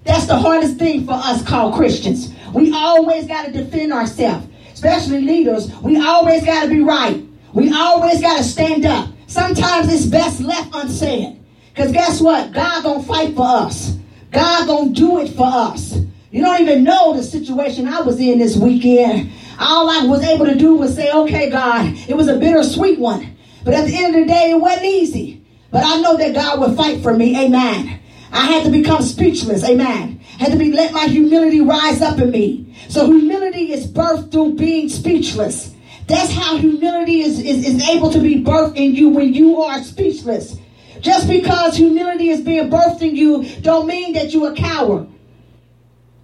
[0.05, 2.33] That's the hardest thing for us called Christians.
[2.55, 5.71] We always got to defend ourselves, especially leaders.
[5.83, 7.23] We always got to be right.
[7.53, 9.11] We always got to stand up.
[9.27, 11.40] Sometimes it's best left unsaid.
[11.81, 12.53] Because guess what?
[12.53, 13.97] God gonna fight for us.
[14.31, 15.99] God gonna do it for us.
[16.31, 19.33] You don't even know the situation I was in this weekend.
[19.59, 23.35] All I was able to do was say, okay, God, it was a bittersweet one.
[23.65, 25.43] But at the end of the day, it wasn't easy.
[25.71, 27.47] But I know that God would fight for me.
[27.47, 27.99] Amen.
[28.31, 29.65] I had to become speechless.
[29.65, 30.21] Amen.
[30.39, 32.77] Had to be let my humility rise up in me.
[32.91, 35.75] So humility is birthed through being speechless.
[36.07, 39.83] That's how humility is, is, is able to be birthed in you when you are
[39.83, 40.59] speechless.
[41.01, 45.09] Just because humility is being birthed in you don't mean that you're a coward.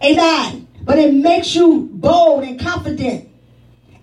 [0.03, 0.69] Amen.
[0.83, 3.29] But it makes you bold and confident.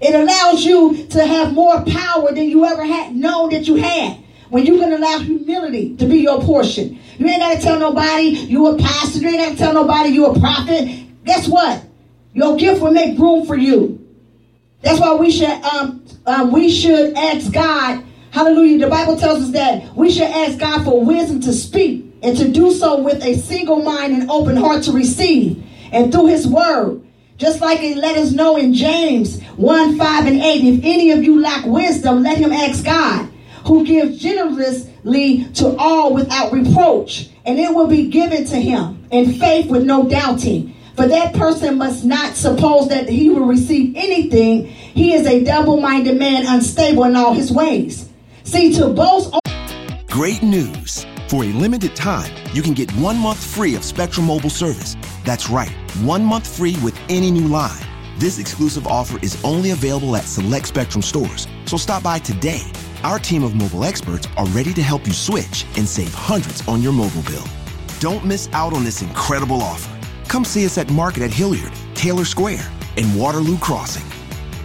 [0.01, 4.17] It allows you to have more power than you ever had known that you had.
[4.49, 6.99] When you can allow humility to be your portion.
[7.17, 9.19] You ain't got to tell nobody you a pastor.
[9.19, 11.05] You ain't got to tell nobody you a prophet.
[11.23, 11.83] Guess what?
[12.33, 13.99] Your gift will make room for you.
[14.81, 18.79] That's why we should um, um, we should ask God Hallelujah.
[18.79, 22.49] The Bible tells us that we should ask God for wisdom to speak and to
[22.49, 25.63] do so with a single mind and open heart to receive.
[25.91, 27.03] And through his word,
[27.37, 31.23] just like it let us know in James 1 5 and 8, if any of
[31.23, 33.29] you lack wisdom, let him ask God,
[33.65, 39.33] who gives generously to all without reproach, and it will be given to him in
[39.33, 40.75] faith with no doubting.
[40.95, 44.65] For that person must not suppose that he will receive anything.
[44.65, 48.09] He is a double minded man, unstable in all his ways.
[48.43, 49.33] See, to boast.
[50.09, 51.05] Great news.
[51.27, 54.95] For a limited time, you can get one month free of Spectrum Mobile service.
[55.23, 55.71] That's right,
[56.01, 57.81] one month free with any new line.
[58.19, 61.47] This exclusive offer is only available at select Spectrum stores.
[61.65, 62.61] So stop by today.
[63.03, 66.81] Our team of mobile experts are ready to help you switch and save hundreds on
[66.81, 67.45] your mobile bill.
[67.99, 69.97] Don't miss out on this incredible offer.
[70.27, 74.05] Come see us at Market at Hilliard, Taylor Square, and Waterloo Crossing.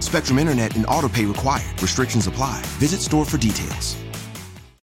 [0.00, 1.80] Spectrum Internet and autopay required.
[1.82, 2.62] Restrictions apply.
[2.78, 3.96] Visit store for details.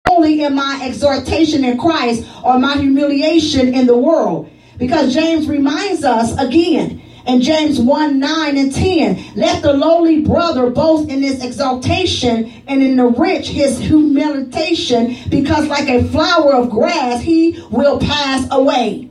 [0.09, 4.51] Only in my exhortation in Christ or my humiliation in the world.
[4.78, 10.69] Because James reminds us again in James 1 9 and 10 let the lowly brother
[10.70, 16.70] boast in his exaltation and in the rich his humiliation, because like a flower of
[16.70, 19.09] grass he will pass away.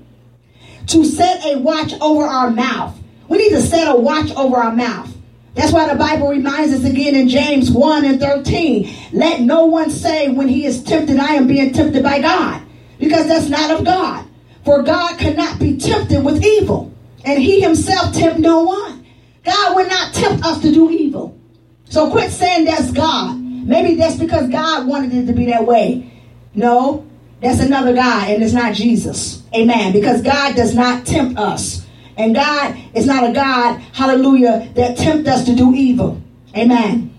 [0.88, 3.00] To set a watch over our mouth.
[3.30, 5.13] We need to set a watch over our mouth.
[5.56, 8.90] That's why the Bible reminds us again in James 1 and 13.
[9.12, 12.62] Let no one say when he is tempted, I am being tempted by God.
[13.00, 14.26] Because that's not of God.
[14.66, 16.92] For God cannot be tempted with evil.
[17.24, 19.06] And he himself tempt no one.
[19.44, 21.38] God would not tempt us to do evil.
[21.86, 23.38] So quit saying that's God.
[23.40, 26.12] Maybe that's because God wanted it to be that way.
[26.56, 27.06] No,
[27.42, 29.44] that's another guy, and it's not Jesus.
[29.56, 29.92] Amen.
[29.92, 31.86] Because God does not tempt us.
[32.18, 36.22] And God is not a God, hallelujah, that tempt us to do evil.
[36.56, 37.14] Amen.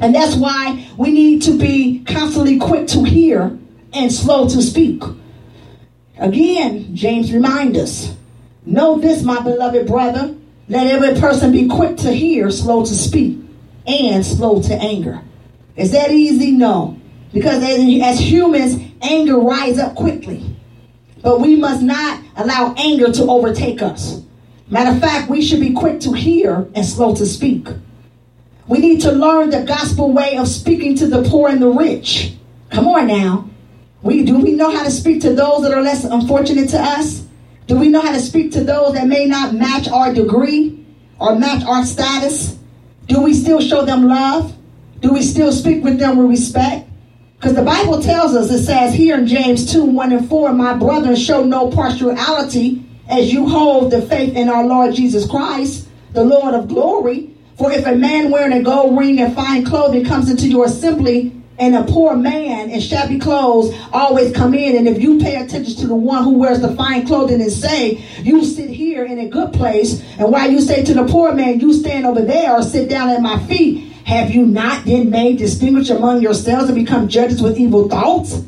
[0.00, 3.58] And that's why we need to be constantly quick to hear
[3.92, 5.02] and slow to speak.
[6.18, 8.14] Again, James reminds us
[8.68, 10.36] Know this, my beloved brother.
[10.68, 13.38] Let every person be quick to hear, slow to speak,
[13.86, 15.22] and slow to anger.
[15.74, 16.50] Is that easy?
[16.50, 17.00] No.
[17.32, 20.44] Because as humans, anger rise up quickly.
[21.28, 24.22] But we must not allow anger to overtake us.
[24.70, 27.68] Matter of fact, we should be quick to hear and slow to speak.
[28.66, 32.32] We need to learn the gospel way of speaking to the poor and the rich.
[32.70, 33.46] Come on now.
[34.00, 37.26] We do we know how to speak to those that are less unfortunate to us?
[37.66, 40.82] Do we know how to speak to those that may not match our degree
[41.18, 42.56] or match our status?
[43.06, 44.56] Do we still show them love?
[45.00, 46.87] Do we still speak with them with respect?
[47.38, 50.74] Because the Bible tells us, it says here in James 2 1 and 4, My
[50.74, 56.24] brethren, show no partiality as you hold the faith in our Lord Jesus Christ, the
[56.24, 57.30] Lord of glory.
[57.56, 61.32] For if a man wearing a gold ring and fine clothing comes into your assembly,
[61.60, 64.76] and a poor man in shabby clothes always come in.
[64.76, 68.04] And if you pay attention to the one who wears the fine clothing and say,
[68.20, 71.58] you sit here in a good place, and while you say to the poor man,
[71.58, 75.36] you stand over there or sit down at my feet, have you not then made
[75.36, 78.42] distinguish among yourselves and become judges with evil thoughts?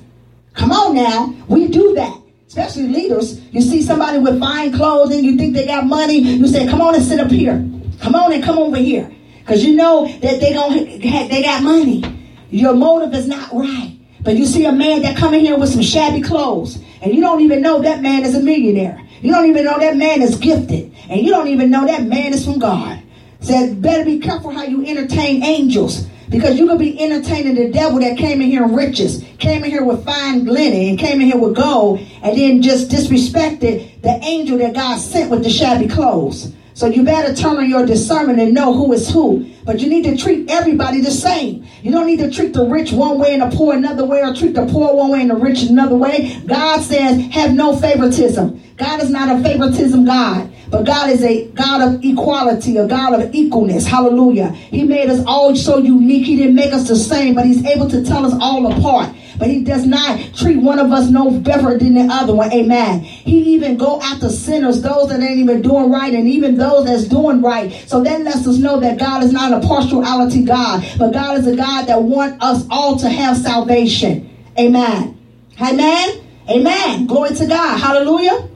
[0.55, 2.19] Come on now, we do that.
[2.49, 3.39] Especially leaders.
[3.53, 6.95] You see somebody with fine clothing, you think they got money, you say, come on
[6.95, 7.63] and sit up here.
[8.01, 9.15] Come on and come over here.
[9.41, 10.83] Because you know that they, gonna,
[11.29, 12.05] they got money.
[12.49, 13.99] Your motive is not right.
[14.23, 17.21] But you see a man that come in here with some shabby clothes, and you
[17.21, 18.99] don't even know that man is a millionaire.
[19.21, 22.33] You don't even know that man is gifted, and you don't even know that man
[22.33, 23.00] is from God.
[23.41, 26.07] Said, better be careful how you entertain angels.
[26.29, 29.71] Because you could be entertaining the devil that came in here in riches, came in
[29.71, 34.11] here with fine linen, and came in here with gold, and then just disrespected the
[34.23, 36.53] angel that God sent with the shabby clothes.
[36.75, 39.51] So you better turn on your discernment and know who is who.
[39.65, 41.67] But you need to treat everybody the same.
[41.83, 44.33] You don't need to treat the rich one way and the poor another way, or
[44.33, 46.41] treat the poor one way and the rich another way.
[46.47, 48.63] God says, have no favoritism.
[48.77, 53.21] God is not a favoritism God, but God is a God of equality, a God
[53.21, 53.87] of equalness.
[53.87, 54.51] Hallelujah.
[54.51, 56.27] He made us all so unique.
[56.27, 59.49] He didn't make us the same, but He's able to tell us all apart but
[59.49, 62.53] he does not treat one of us no better than the other one.
[62.53, 63.01] Amen.
[63.01, 67.05] He even go after sinners, those that ain't even doing right, and even those that's
[67.05, 67.73] doing right.
[67.89, 71.47] So that lets us know that God is not a partiality God, but God is
[71.47, 74.29] a God that wants us all to have salvation.
[74.59, 75.19] Amen.
[75.61, 76.21] Amen.
[76.49, 77.07] Amen.
[77.07, 77.79] Glory to God.
[77.79, 78.47] Hallelujah.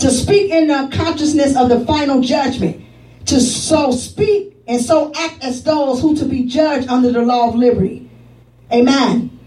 [0.00, 2.84] To speak in the consciousness of the final judgment.
[3.26, 7.48] To so speak and so act as those who to be judged under the law
[7.48, 8.10] of liberty.
[8.72, 9.38] Amen.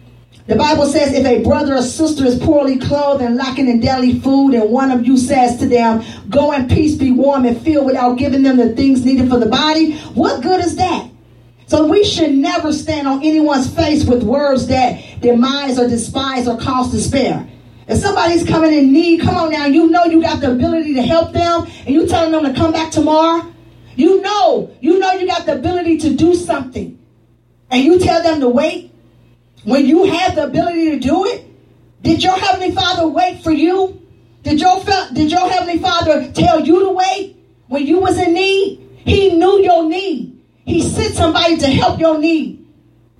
[0.48, 4.20] The Bible says if a brother or sister is poorly clothed and lacking in daily
[4.20, 7.88] food, and one of you says to them, Go in peace, be warm and filled
[7.88, 11.10] without giving them the things needed for the body, what good is that?
[11.66, 16.60] So we should never stand on anyone's face with words that demise or despise or
[16.60, 17.48] cause despair.
[17.88, 21.04] If somebody's coming in need, come on now, you know you got the ability to
[21.04, 23.46] help them, and you telling them to come back tomorrow.
[23.96, 27.00] You know, you know you got the ability to do something,
[27.70, 28.92] and you tell them to wait
[29.64, 31.46] when you had the ability to do it?
[32.02, 34.02] Did your Heavenly Father wait for you?
[34.44, 34.84] Did your,
[35.14, 37.36] did your Heavenly Father tell you to wait
[37.68, 38.80] when you was in need?
[38.98, 40.40] He knew your need.
[40.66, 42.68] He sent somebody to help your need.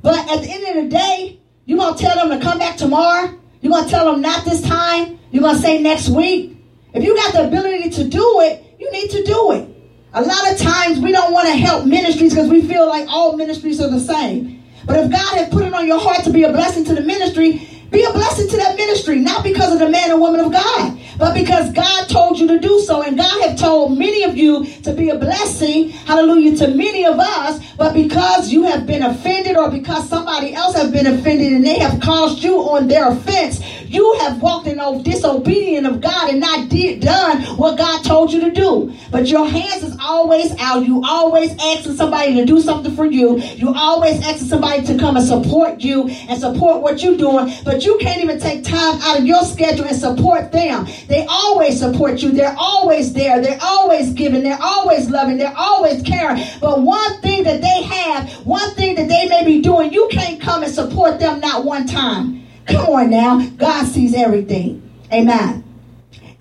[0.02, 3.34] But at the end of the day, You gonna tell them to come back tomorrow?
[3.66, 5.18] You gonna tell them not this time?
[5.32, 6.56] You're gonna say next week?
[6.94, 9.68] If you got the ability to do it, you need to do it.
[10.14, 13.36] A lot of times we don't want to help ministries because we feel like all
[13.36, 14.64] ministries are the same.
[14.86, 17.02] But if God has put it on your heart to be a blessing to the
[17.02, 20.52] ministry, be a blessing to that ministry, not because of the man or woman of
[20.52, 23.02] God, but because God told you to do so.
[23.02, 27.20] And God have told many of you to be a blessing, hallelujah, to many of
[27.20, 31.64] us, but because you have been offended or because somebody else has been offended and
[31.64, 36.40] they have caused you on their offense, you have walked in disobedience of God and
[36.40, 38.94] not did done what God told you to do.
[39.12, 40.86] But your hands is always out.
[40.86, 43.38] You always asking somebody to do something for you.
[43.40, 47.54] You always asking somebody to come and support you and support what you're doing.
[47.64, 50.88] But you can't even take time out of your schedule and support them.
[51.08, 52.32] They always support you.
[52.32, 53.42] They're always there.
[53.42, 54.44] They're always giving.
[54.44, 55.38] They're always loving.
[55.38, 56.44] They're always caring.
[56.60, 60.42] But one thing that they have, one thing that they may be doing, you can't
[60.42, 62.45] come and support them not one time.
[62.66, 63.46] Come on now.
[63.58, 64.82] God sees everything.
[65.12, 65.64] Amen.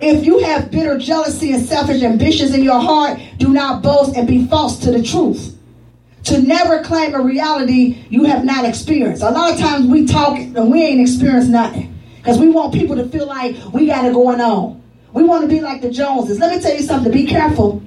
[0.00, 4.26] If you have bitter jealousy and selfish ambitions in your heart, do not boast and
[4.26, 5.56] be false to the truth.
[6.24, 9.22] To never claim a reality you have not experienced.
[9.22, 11.98] A lot of times we talk and we ain't experienced nothing.
[12.16, 14.82] Because we want people to feel like we got it going on.
[15.12, 16.38] We want to be like the Joneses.
[16.38, 17.12] Let me tell you something.
[17.12, 17.82] Be careful.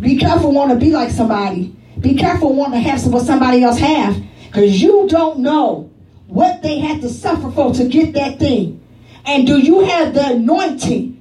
[0.00, 1.74] Be careful wanting to be like somebody.
[2.00, 4.16] Be careful wanting to have what somebody else have.
[4.46, 5.90] Because you don't know
[6.26, 8.80] what they had to suffer for to get that thing.
[9.26, 11.20] And do you have the anointing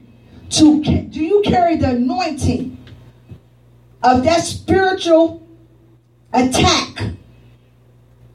[0.52, 2.78] to do you carry the anointing
[4.04, 5.48] of that spiritual
[6.32, 6.96] attack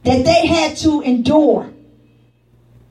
[0.03, 1.71] that they had to endure?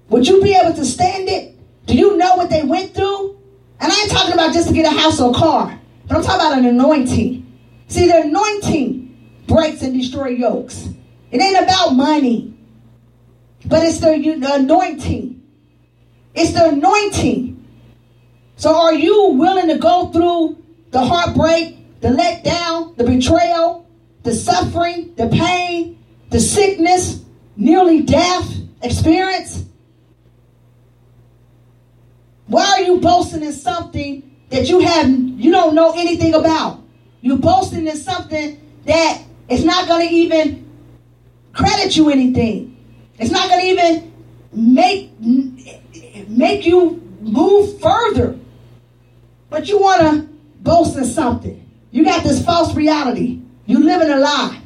[0.08, 1.54] Would you be able to stand it?
[1.86, 3.38] Do you know what they went through?
[3.80, 6.22] And I ain't talking about just to get a house or a car, but I'm
[6.22, 7.44] talking about an anointing.
[7.88, 10.88] See, the anointing breaks and destroys yokes.
[11.30, 12.57] It ain't about money.
[13.68, 15.42] But it's the, anointing.
[16.34, 17.54] It's the anointing.
[18.56, 23.86] So are you willing to go through the heartbreak, the letdown, the betrayal,
[24.22, 27.22] the suffering, the pain, the sickness,
[27.56, 28.50] nearly death
[28.82, 29.66] experience?
[32.46, 36.82] Why are you boasting in something that you have you don't know anything about?
[37.20, 40.64] You boasting in something that is not going to even
[41.52, 42.77] credit you anything.
[43.18, 44.12] It's not going to even
[44.52, 45.10] make
[46.28, 48.38] make you move further.
[49.50, 50.28] But you want to
[50.60, 51.64] boast in something.
[51.90, 53.40] You got this false reality.
[53.66, 54.60] You live in a lie.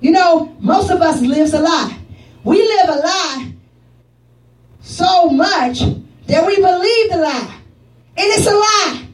[0.00, 1.98] You know, most of us lives a lie.
[2.44, 3.52] We live a lie
[4.80, 5.80] so much
[6.26, 7.60] that we believe the lie.
[8.18, 9.06] And it's a lie.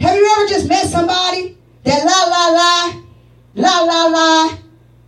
[0.00, 3.02] Have you ever just met somebody that la la la,
[3.54, 4.58] la la la,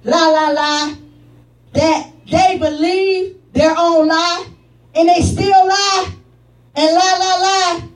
[0.05, 0.94] la la la,
[1.72, 4.47] that they believe their own lie
[4.94, 6.15] and they still lie
[6.74, 7.89] and lie, lie, lie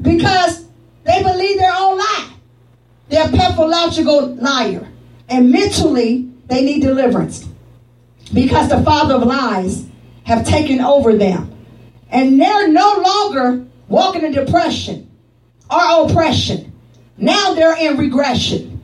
[0.00, 0.66] because
[1.04, 2.32] they believe their own lie.
[3.08, 4.88] They're a pathological liar.
[5.28, 7.46] And mentally, they need deliverance
[8.32, 9.86] because the father of lies
[10.24, 11.52] have taken over them.
[12.10, 15.10] And they're no longer walking in depression
[15.70, 16.72] or oppression.
[17.16, 18.82] Now they're in regression.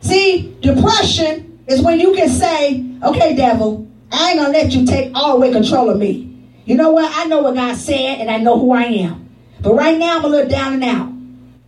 [0.00, 5.12] See, depression is when you can say, okay, devil, I ain't gonna let you take
[5.14, 6.24] all the way control of me.
[6.64, 7.10] You know what?
[7.14, 9.28] I know what God said and I know who I am.
[9.60, 11.12] But right now I'm a little down and out.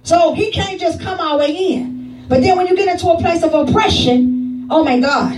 [0.03, 2.27] So he can't just come our way in.
[2.29, 5.37] But then when you get into a place of oppression, oh my God.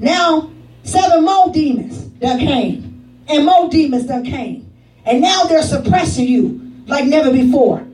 [0.00, 0.50] Now
[0.82, 3.24] seven more demons that came.
[3.28, 4.70] And more demons that came.
[5.04, 7.86] And now they're suppressing you like never before.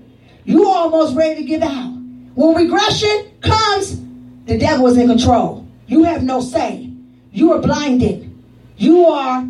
[0.45, 1.93] You almost ready to give out.
[2.35, 4.01] When regression comes,
[4.47, 5.67] the devil is in control.
[5.87, 6.91] You have no say.
[7.33, 8.28] You are blinded.
[8.79, 9.43] You are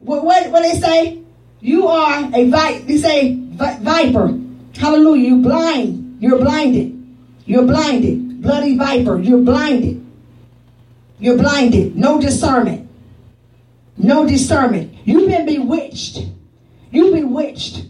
[0.00, 1.22] what what, what they say?
[1.60, 4.38] You are a vi- they say vi- viper.
[4.76, 5.28] Hallelujah.
[5.30, 6.18] You're blind.
[6.20, 7.16] You're blinded.
[7.46, 8.42] You're blinded.
[8.42, 9.18] Bloody viper.
[9.18, 10.04] You're blinded.
[11.18, 11.96] You're blinded.
[11.96, 12.90] No discernment.
[13.96, 14.94] No discernment.
[15.04, 16.26] You've been bewitched.
[16.90, 17.86] You bewitched.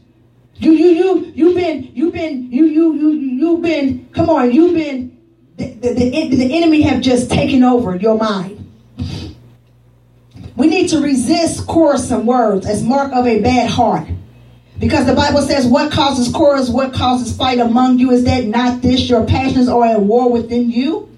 [0.56, 4.74] You you you you've been you've been you you you you've been come on you've
[4.74, 5.20] been
[5.56, 8.63] the, the, the, the enemy have just taken over your mind.
[10.56, 14.06] We need to resist quarrelsome words as mark of a bad heart.
[14.78, 18.10] Because the Bible says, what causes quarrels, what causes fight among you?
[18.10, 19.08] Is that not this?
[19.08, 21.08] Your passions are at war within you?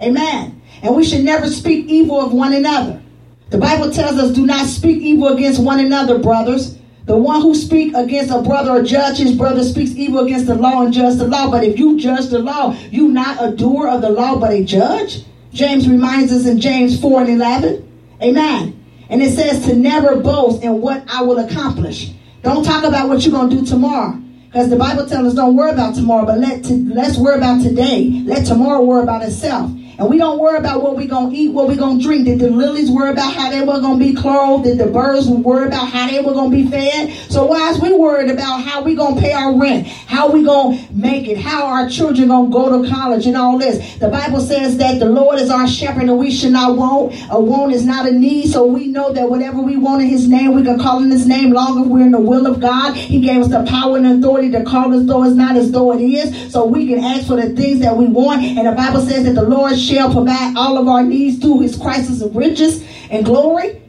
[0.00, 0.62] Amen.
[0.82, 3.02] And we should never speak evil of one another.
[3.50, 6.78] The Bible tells us, do not speak evil against one another, brothers.
[7.06, 10.54] The one who speak against a brother or judge his brother speaks evil against the
[10.54, 11.50] law and judge the law.
[11.50, 14.64] But if you judge the law, you not a doer of the law, but a
[14.64, 15.24] judge?
[15.52, 18.16] James reminds us in James 4 and 11.
[18.22, 18.79] Amen.
[19.10, 22.12] And it says to never boast in what I will accomplish.
[22.42, 24.12] Don't talk about what you're going to do tomorrow.
[24.46, 27.62] Because the Bible tells us don't worry about tomorrow, but let to, let's worry about
[27.62, 28.22] today.
[28.24, 29.70] Let tomorrow worry about itself.
[30.00, 32.24] And we don't worry about what we're going to eat, what we're going to drink.
[32.24, 34.64] Did the lilies worry about how they were going to be clothed?
[34.64, 37.12] Did the birds worry about how they were going to be fed?
[37.30, 39.86] So why is we worried about how we going to pay our rent?
[39.86, 41.36] How we going to make it?
[41.36, 43.96] How our children going to go to college and all this?
[43.96, 47.14] The Bible says that the Lord is our shepherd and we should not want.
[47.30, 48.50] A want is not a need.
[48.50, 51.26] So we know that whatever we want in his name, we can call in his
[51.26, 52.96] name long as we're in the will of God.
[52.96, 55.92] He gave us the power and authority to call as though it's not as though
[55.92, 56.50] it is.
[56.50, 58.40] So we can ask for the things that we want.
[58.40, 61.76] And the Bible says that the Lord shall provide all of our needs through his
[61.76, 63.82] crisis of riches and glory.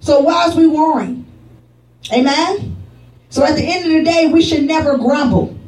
[0.00, 1.26] So why is we worrying?
[2.12, 2.76] Amen?
[3.30, 5.58] So at the end of the day, we should never grumble,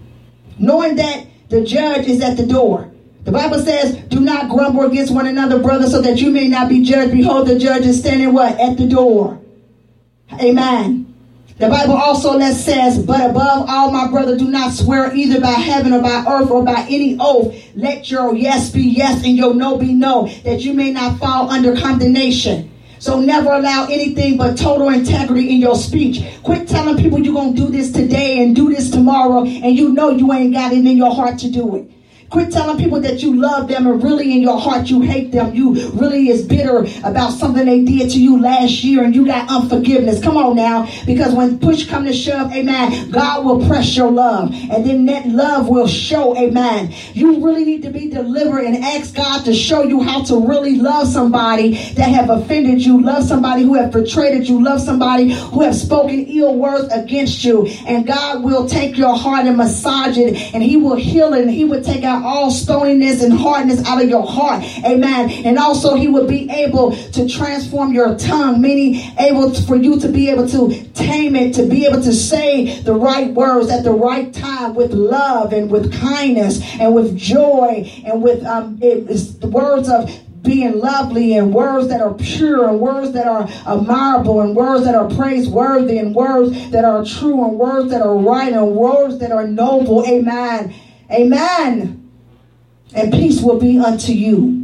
[0.58, 2.90] knowing that the judge is at the door.
[3.24, 6.68] The Bible says, do not grumble against one another, brother, so that you may not
[6.68, 7.12] be judged.
[7.12, 8.60] Behold, the judge is standing what?
[8.60, 9.40] At the door.
[10.32, 11.13] Amen.
[11.56, 15.52] The Bible also that says, But above all, my brother, do not swear either by
[15.52, 17.54] heaven or by earth or by any oath.
[17.76, 21.48] Let your yes be yes and your no be no, that you may not fall
[21.50, 22.72] under condemnation.
[22.98, 26.24] So never allow anything but total integrity in your speech.
[26.42, 29.92] Quit telling people you're going to do this today and do this tomorrow, and you
[29.92, 31.88] know you ain't got it in your heart to do it.
[32.30, 35.54] Quit telling people that you love them and really in your heart you hate them.
[35.54, 39.48] You really is bitter about something they did to you last year and you got
[39.50, 40.22] unforgiveness.
[40.22, 40.88] Come on now.
[41.06, 44.52] Because when push come to shove, amen, God will press your love.
[44.70, 46.92] And then that love will show, amen.
[47.12, 50.76] You really need to be delivered and ask God to show you how to really
[50.76, 53.02] love somebody that have offended you.
[53.02, 54.62] Love somebody who have betrayed you.
[54.62, 57.66] Love somebody who have spoken ill words against you.
[57.86, 61.50] And God will take your heart and massage it and he will heal it and
[61.50, 64.64] he will take out all stoniness and hardness out of your heart.
[64.84, 65.30] Amen.
[65.30, 70.08] And also he will be able to transform your tongue, meaning able for you to
[70.08, 73.92] be able to tame it, to be able to say the right words at the
[73.92, 79.06] right time with love and with kindness and with joy and with um, it,
[79.40, 80.10] the words of
[80.44, 84.94] being lovely and words that are pure and words that are admirable and words that
[84.94, 89.32] are praiseworthy and words that are true and words that are right and words that
[89.32, 90.06] are noble.
[90.06, 90.74] Amen.
[91.10, 92.03] Amen
[92.94, 94.60] and peace will be unto you.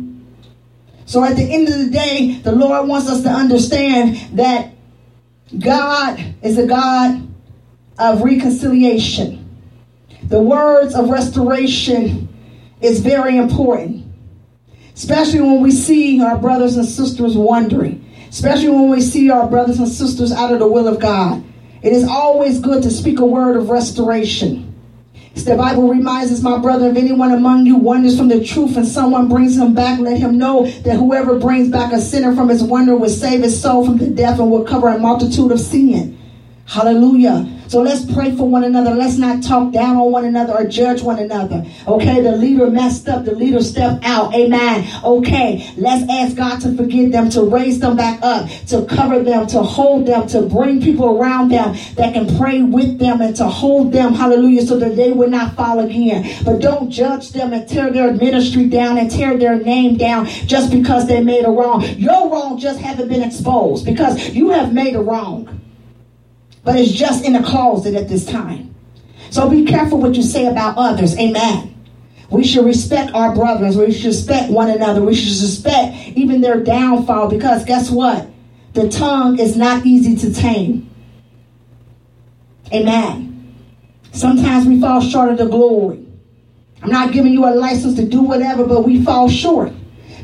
[1.04, 4.72] So at the end of the day, the Lord wants us to understand that
[5.58, 7.28] God is a God
[7.98, 9.48] of reconciliation.
[10.22, 12.28] The words of restoration
[12.80, 14.06] is very important,
[14.94, 19.80] especially when we see our brothers and sisters wandering, especially when we see our brothers
[19.80, 21.42] and sisters out of the will of God.
[21.82, 24.69] It is always good to speak a word of restoration.
[25.34, 28.86] The Bible reminds us, my brother, if anyone among you wanders from the truth and
[28.86, 32.62] someone brings him back, let him know that whoever brings back a sinner from his
[32.62, 36.18] wonder will save his soul from the death and will cover a multitude of sin.
[36.66, 37.48] Hallelujah.
[37.70, 38.96] So let's pray for one another.
[38.96, 41.64] Let's not talk down on one another or judge one another.
[41.86, 43.24] Okay, the leader messed up.
[43.24, 44.34] The leader stepped out.
[44.34, 44.88] Amen.
[45.04, 49.46] Okay, let's ask God to forgive them, to raise them back up, to cover them,
[49.46, 53.44] to hold them, to bring people around them that can pray with them and to
[53.46, 54.14] hold them.
[54.14, 54.66] Hallelujah.
[54.66, 56.28] So that they will not fall again.
[56.44, 60.72] But don't judge them and tear their ministry down and tear their name down just
[60.72, 61.84] because they made a wrong.
[61.84, 65.59] Your wrong just haven't been exposed because you have made a wrong
[66.64, 68.74] but it's just in the closet at this time.
[69.30, 71.16] So be careful what you say about others.
[71.18, 71.70] Amen.
[72.30, 73.76] We should respect our brothers.
[73.76, 75.02] We should respect one another.
[75.02, 78.28] We should respect even their downfall because guess what?
[78.72, 80.88] The tongue is not easy to tame.
[82.72, 83.56] Amen.
[84.12, 86.06] Sometimes we fall short of the glory.
[86.82, 89.72] I'm not giving you a license to do whatever, but we fall short.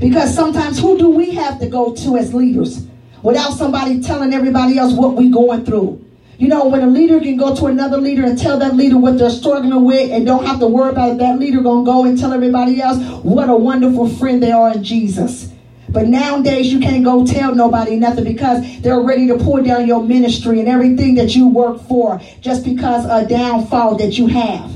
[0.00, 2.86] Because sometimes who do we have to go to as leaders
[3.22, 6.05] without somebody telling everybody else what we're going through?
[6.38, 9.16] You know, when a leader can go to another leader and tell that leader what
[9.16, 12.18] they're struggling with and don't have to worry about it, that leader to go and
[12.18, 15.50] tell everybody else what a wonderful friend they are in Jesus.
[15.88, 20.02] But nowadays, you can't go tell nobody nothing because they're ready to pour down your
[20.02, 24.70] ministry and everything that you work for just because of a downfall that you have.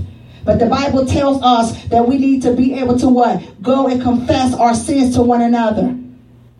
[0.47, 3.43] But the Bible tells us that we need to be able to what?
[3.61, 6.00] Go and confess our sins to one another.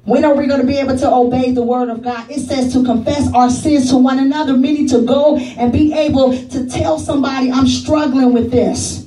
[0.05, 2.31] When are we going to be able to obey the word of God?
[2.31, 6.33] It says to confess our sins to one another, meaning to go and be able
[6.49, 9.07] to tell somebody, I'm struggling with this.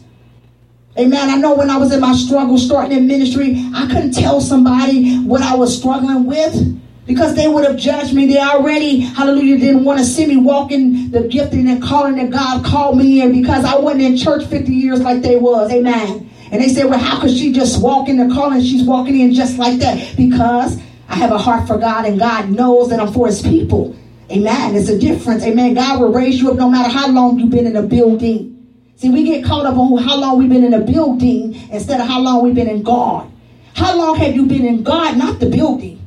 [0.98, 1.32] Amen.
[1.32, 5.18] I know when I was in my struggle starting in ministry, I couldn't tell somebody
[5.24, 8.28] what I was struggling with because they would have judged me.
[8.28, 12.64] They already, hallelujah, didn't want to see me walking the gifting and calling that God
[12.64, 15.72] called me in because I wasn't in church 50 years like they was.
[15.72, 16.30] Amen.
[16.54, 18.62] And they said, well, how could she just walk in the calling?
[18.62, 22.52] She's walking in just like that because I have a heart for God, and God
[22.52, 23.96] knows that I'm for His people.
[24.30, 24.76] Amen.
[24.76, 25.44] It's a difference.
[25.44, 25.74] Amen.
[25.74, 28.52] God will raise you up no matter how long you've been in a building.
[28.98, 32.08] See, we get caught up on how long we've been in a building instead of
[32.08, 33.32] how long we've been in God.
[33.74, 36.00] How long have you been in God, not the building,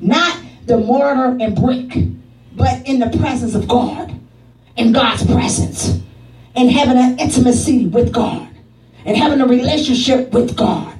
[0.00, 2.04] not the mortar and brick,
[2.56, 4.12] but in the presence of God,
[4.76, 6.00] in God's presence,
[6.56, 8.47] and having an intimacy with God,
[9.08, 10.94] and having a relationship with God,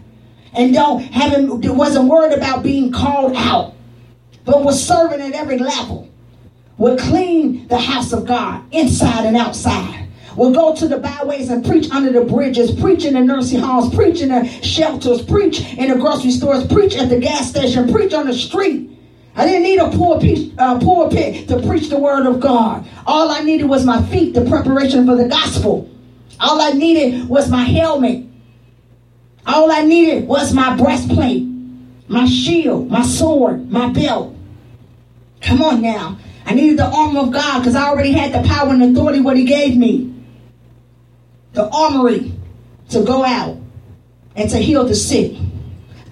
[0.54, 3.74] and don't having wasn't worried about being called out,
[4.46, 6.08] but was serving at every level,
[6.78, 11.62] would clean the house of God inside and outside will go to the byways and
[11.66, 15.90] preach under the bridges, preach in the nursing homes, preach in the shelters, preach in
[15.90, 18.88] the grocery stores, preach at the gas station, preach on the street.
[19.36, 22.88] I didn't need a pulpit, uh, pulpit to preach the word of God.
[23.04, 25.90] All I needed was my feet, the preparation for the gospel.
[26.40, 28.26] All I needed was my helmet.
[29.46, 31.46] All I needed was my breastplate,
[32.06, 34.36] my shield, my sword, my belt.
[35.40, 36.18] Come on now.
[36.44, 39.36] I needed the armor of God because I already had the power and authority what
[39.36, 40.14] he gave me
[41.52, 42.32] the armory
[42.90, 43.56] to go out
[44.36, 45.32] and to heal the sick,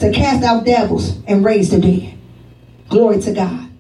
[0.01, 2.19] to cast out devils and raise the dead.
[2.89, 3.71] Glory to God.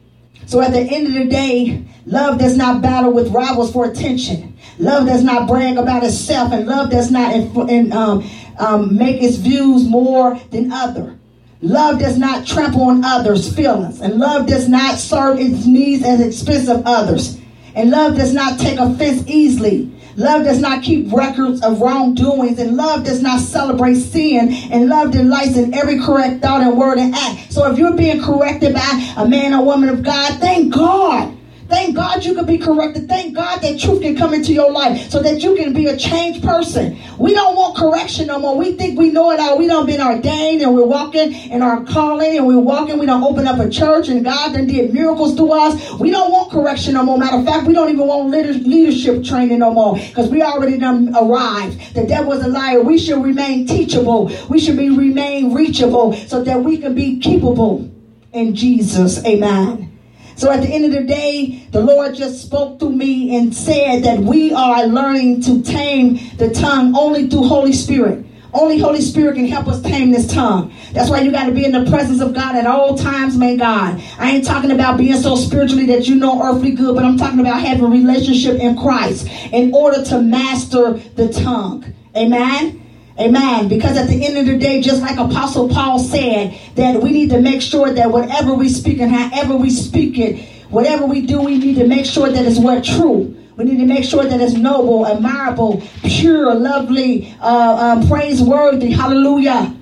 [0.47, 4.56] So at the end of the day, love does not battle with rivals for attention.
[4.78, 8.28] Love does not brag about itself, and love does not in, um,
[8.59, 11.16] um, make its views more than other.
[11.62, 16.19] Love does not trample on others' feelings, and love does not serve its needs at
[16.19, 17.40] the expense of others.
[17.74, 19.90] And love does not take offense easily.
[20.16, 25.11] Love does not keep records of wrongdoings, and love does not celebrate sin, and love
[25.11, 27.53] delights in every correct thought and word and act.
[27.53, 31.36] So if you're being corrected by a man or woman of God, thank God
[31.69, 33.09] Thank God you can be corrected.
[33.09, 35.97] Thank God that truth can come into your life so that you can be a
[35.97, 36.99] changed person.
[37.19, 38.57] We don't want correction no more.
[38.57, 39.59] We think we know it all.
[39.59, 42.99] We don't been ordained and we're walking in our calling and we're walking.
[42.99, 45.93] We don't open up a church and God done did miracles to us.
[45.99, 47.19] We don't want correction no more.
[47.19, 51.15] Matter of fact, we don't even want leadership training no more because we already done
[51.17, 51.95] arrived.
[51.95, 52.83] The devil is a liar.
[52.83, 54.31] We should remain teachable.
[54.49, 57.93] We should be remain reachable so that we can be keepable
[58.33, 59.25] in Jesus.
[59.25, 59.95] Amen.
[60.37, 64.05] So at the end of the day, the Lord just spoke to me and said
[64.05, 68.25] that we are learning to tame the tongue only through Holy Spirit.
[68.53, 70.73] Only Holy Spirit can help us tame this tongue.
[70.93, 73.57] That's why you got to be in the presence of God at all times, man
[73.57, 74.03] God.
[74.19, 77.41] I ain't talking about being so spiritually that you know earthly good, but I'm talking
[77.41, 81.93] about having a relationship in Christ in order to master the tongue.
[82.15, 82.86] Amen.
[83.19, 83.69] Amen.
[83.69, 87.31] Because at the end of the day, just like Apostle Paul said, that we need
[87.31, 91.41] to make sure that whatever we speak and however we speak it, whatever we do,
[91.41, 93.35] we need to make sure that it's what true.
[93.57, 98.91] We need to make sure that it's noble, admirable, pure, lovely, uh, um, praiseworthy.
[98.93, 99.75] Hallelujah.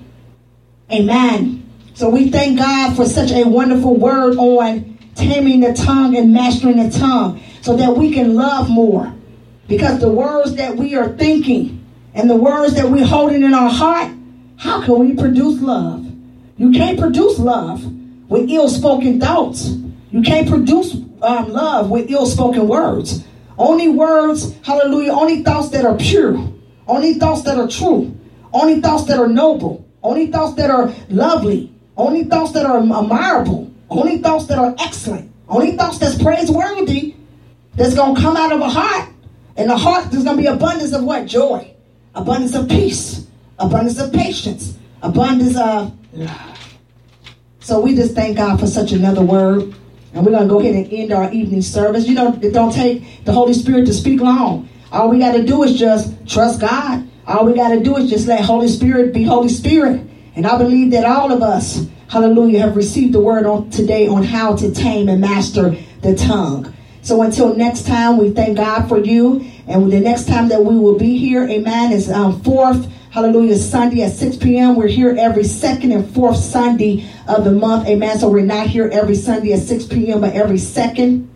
[0.89, 1.69] Amen.
[1.93, 6.77] So we thank God for such a wonderful word on taming the tongue and mastering
[6.77, 9.13] the tongue so that we can love more.
[9.67, 11.74] Because the words that we are thinking,
[12.15, 14.09] and the words that we're holding in our heart,
[14.55, 16.09] how can we produce love?
[16.57, 17.83] You can't produce love
[18.29, 19.67] with ill spoken thoughts.
[20.11, 23.25] You can't produce um, love with ill spoken words.
[23.57, 26.37] Only words, hallelujah, only thoughts that are pure,
[26.87, 28.17] only thoughts that are true,
[28.53, 33.69] only thoughts that are noble, only thoughts that are lovely, only thoughts that are admirable,
[33.89, 37.13] only thoughts that are excellent, only thoughts that's praiseworthy
[37.75, 39.09] that's going to come out of a heart.
[39.57, 41.25] And the heart, there's going to be abundance of what?
[41.25, 41.74] Joy
[42.15, 43.27] abundance of peace,
[43.59, 45.93] abundance of patience, abundance of.
[47.59, 49.73] So we just thank God for such another word.
[50.13, 52.07] And we're going to go ahead and end our evening service.
[52.07, 54.69] You know, it don't take the Holy Spirit to speak long.
[54.91, 57.05] All we got to do is just trust God.
[57.27, 60.07] All we got to do is just let Holy Spirit be Holy Spirit.
[60.35, 64.23] And I believe that all of us, hallelujah, have received the word on today on
[64.23, 66.73] how to tame and master the tongue.
[67.01, 69.45] So until next time, we thank God for you.
[69.67, 74.03] And the next time that we will be here, amen, is um, fourth, hallelujah, Sunday
[74.03, 74.75] at 6 p.m.
[74.75, 78.19] We're here every second and fourth Sunday of the month, amen.
[78.19, 81.29] So we're not here every Sunday at 6 p.m., but every second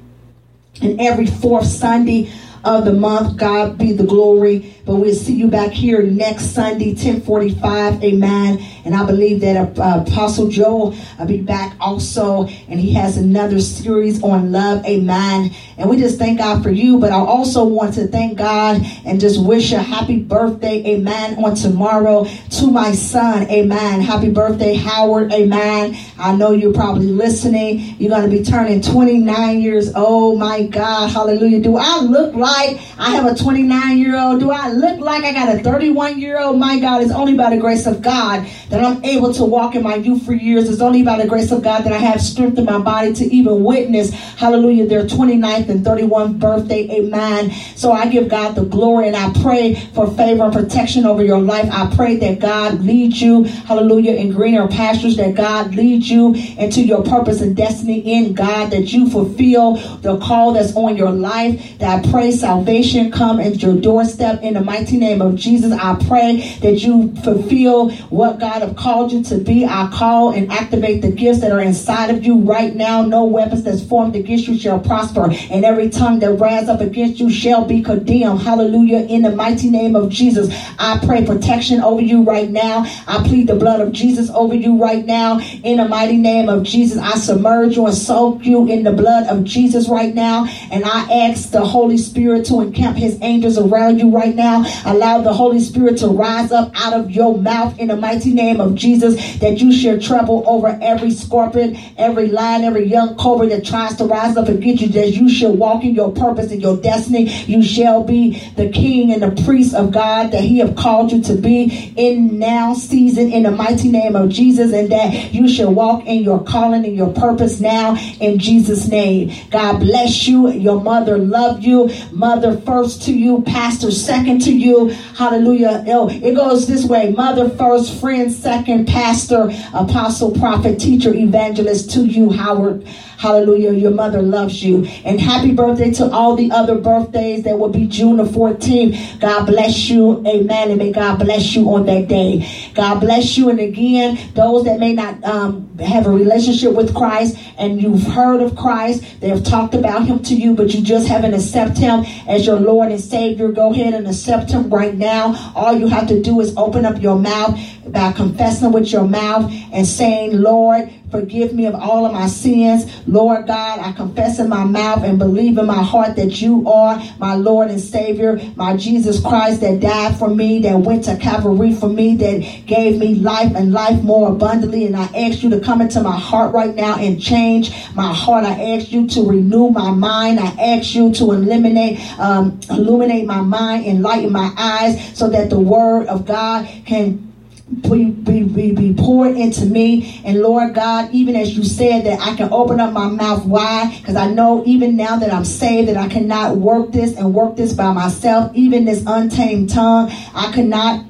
[0.81, 2.31] and every fourth Sunday
[2.63, 3.37] of the month.
[3.37, 4.75] God be the glory.
[4.85, 8.03] But we'll see you back here next Sunday, 1045.
[8.03, 8.59] Amen.
[8.85, 12.47] And I believe that uh, Apostle Joel will be back also.
[12.67, 14.83] And he has another series on love.
[14.85, 15.51] Amen.
[15.77, 16.97] And we just thank God for you.
[16.99, 20.83] But I also want to thank God and just wish a happy birthday.
[20.95, 21.43] Amen.
[21.43, 23.43] On tomorrow to my son.
[23.49, 24.01] Amen.
[24.01, 25.31] Happy birthday, Howard.
[25.31, 25.95] Amen.
[26.17, 27.95] I know you're probably listening.
[27.99, 30.39] You're going to be turning 29 years old.
[30.39, 31.11] My God.
[31.11, 31.61] Hallelujah.
[31.61, 34.39] Do I look like I have a 29 year old?
[34.39, 36.57] Do I look like I got a 31 year old?
[36.57, 39.83] My God, it's only by the grace of God that I'm able to walk in
[39.83, 40.69] my youth for years.
[40.69, 43.25] It's only by the grace of God that I have strength in my body to
[43.25, 46.89] even witness, hallelujah, their 29th and 31st birthday.
[46.91, 47.51] Amen.
[47.75, 51.39] So I give God the glory and I pray for favor and protection over your
[51.39, 51.69] life.
[51.71, 56.81] I pray that God leads you, hallelujah, in greener pastures, that God leads you into
[56.81, 61.79] your purpose and destiny in God, that you fulfill the call that's on your life.
[61.79, 65.73] That I pray salvation come at your doorstep in the mighty name of Jesus.
[65.73, 69.65] I pray that you fulfill what God have called you to be.
[69.65, 73.03] I call and activate the gifts that are inside of you right now.
[73.03, 77.19] No weapons that's formed against you shall prosper, and every tongue that rises up against
[77.19, 78.41] you shall be condemned.
[78.41, 78.99] Hallelujah.
[78.99, 82.85] In the mighty name of Jesus, I pray protection over you right now.
[83.07, 85.39] I plead the blood of Jesus over you right now.
[85.63, 89.27] In the mighty name of Jesus, I submerge you and soak you in the blood
[89.27, 90.47] of Jesus right now.
[90.71, 94.63] And I ask the Holy Spirit to encamp his angels around you right now.
[94.85, 98.61] Allow the Holy Spirit to rise up out of your mouth in the mighty name
[98.61, 103.65] of Jesus that you shall trouble over every scorpion, every lion, every young cobra that
[103.65, 106.77] tries to rise up against you, that you shall walk in your purpose and your
[106.77, 107.29] destiny.
[107.45, 111.21] You shall be the king and the priest of God that he have called you
[111.23, 115.73] to be in now season in the mighty name of Jesus and that you shall
[115.73, 119.31] walk in your calling and your purpose now in Jesus name.
[119.49, 120.49] God bless you.
[120.49, 121.89] Your mother loved you.
[122.19, 124.89] Mother first to you, pastor second to you.
[125.15, 125.85] Hallelujah.
[125.87, 127.11] Oh, it goes this way.
[127.11, 132.85] Mother first, friend second, pastor, apostle, prophet, teacher, evangelist to you, Howard.
[133.19, 133.73] Hallelujah.
[133.73, 134.85] Your mother loves you.
[135.03, 139.19] And happy birthday to all the other birthdays that will be June the 14th.
[139.19, 140.25] God bless you.
[140.25, 140.69] Amen.
[140.69, 142.49] And may God bless you on that day.
[142.75, 143.49] God bless you.
[143.49, 148.41] And again, those that may not um, have a relationship with Christ and you've heard
[148.41, 152.05] of Christ, they have talked about him to you, but you just haven't accepted him
[152.25, 153.51] as your Lord and Savior.
[153.51, 155.51] Go ahead and accept him right now.
[155.55, 157.59] All you have to do is open up your mouth
[157.91, 162.85] by confessing with your mouth and saying, Lord, Forgive me of all of my sins.
[163.07, 167.01] Lord God, I confess in my mouth and believe in my heart that you are
[167.17, 171.73] my Lord and Savior, my Jesus Christ that died for me, that went to Calvary
[171.73, 174.85] for me, that gave me life and life more abundantly.
[174.85, 178.43] And I ask you to come into my heart right now and change my heart.
[178.43, 180.39] I ask you to renew my mind.
[180.39, 185.59] I ask you to eliminate, um, illuminate my mind, enlighten my eyes so that the
[185.59, 187.28] word of God can
[187.69, 190.21] be, be, be, be poured into me.
[190.25, 193.95] And Lord God, even as you said that I can open up my mouth wide,
[193.99, 197.55] because I know even now that I'm saved that I cannot work this and work
[197.55, 201.05] this by myself, even this untamed tongue, I cannot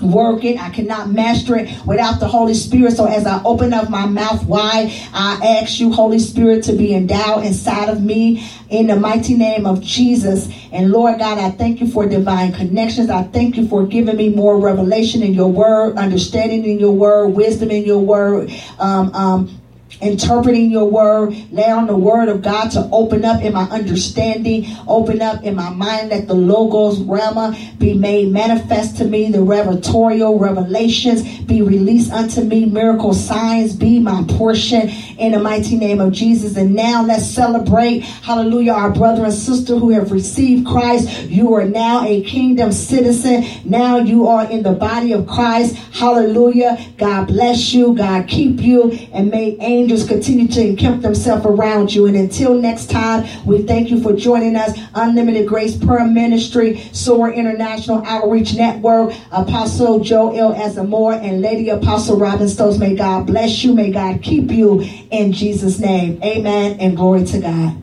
[0.00, 0.60] work it.
[0.60, 2.92] I cannot master it without the Holy Spirit.
[2.92, 6.94] So as I open up my mouth wide, I ask you, Holy Spirit, to be
[6.94, 10.48] endowed inside of me in the mighty name of Jesus.
[10.72, 13.10] And Lord God, I thank you for divine connections.
[13.10, 17.28] I thank you for giving me more revelation in your word, understanding in your word,
[17.28, 19.60] wisdom in your word, um, um,
[20.00, 25.20] interpreting your word, allowing the word of God to open up in my understanding, open
[25.20, 30.38] up in my mind, that the logos rhema be made manifest to me, the revelatorial
[30.38, 36.12] revelations be released unto me, miracle signs be my portion in the mighty name of
[36.12, 36.56] Jesus.
[36.56, 41.22] And now let's celebrate, hallelujah, our brother and sister who have received Christ.
[41.24, 43.44] You are now a kingdom citizen.
[43.64, 45.76] Now you are in the body of Christ.
[45.92, 46.78] Hallelujah.
[46.96, 47.94] God bless you.
[47.94, 52.06] God keep you and may angels continue to encamp themselves around you.
[52.06, 54.78] And until next time, we thank you for joining us.
[54.94, 60.54] Unlimited Grace Prayer Ministry, Sword International Outreach Network, Apostle Joe L.
[60.54, 62.78] Azamore, and Lady Apostle Robin Stokes.
[62.78, 63.74] May God bless you.
[63.74, 66.22] May God keep you in Jesus' name.
[66.22, 67.76] Amen and glory to God.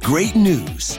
[0.00, 0.98] Great news!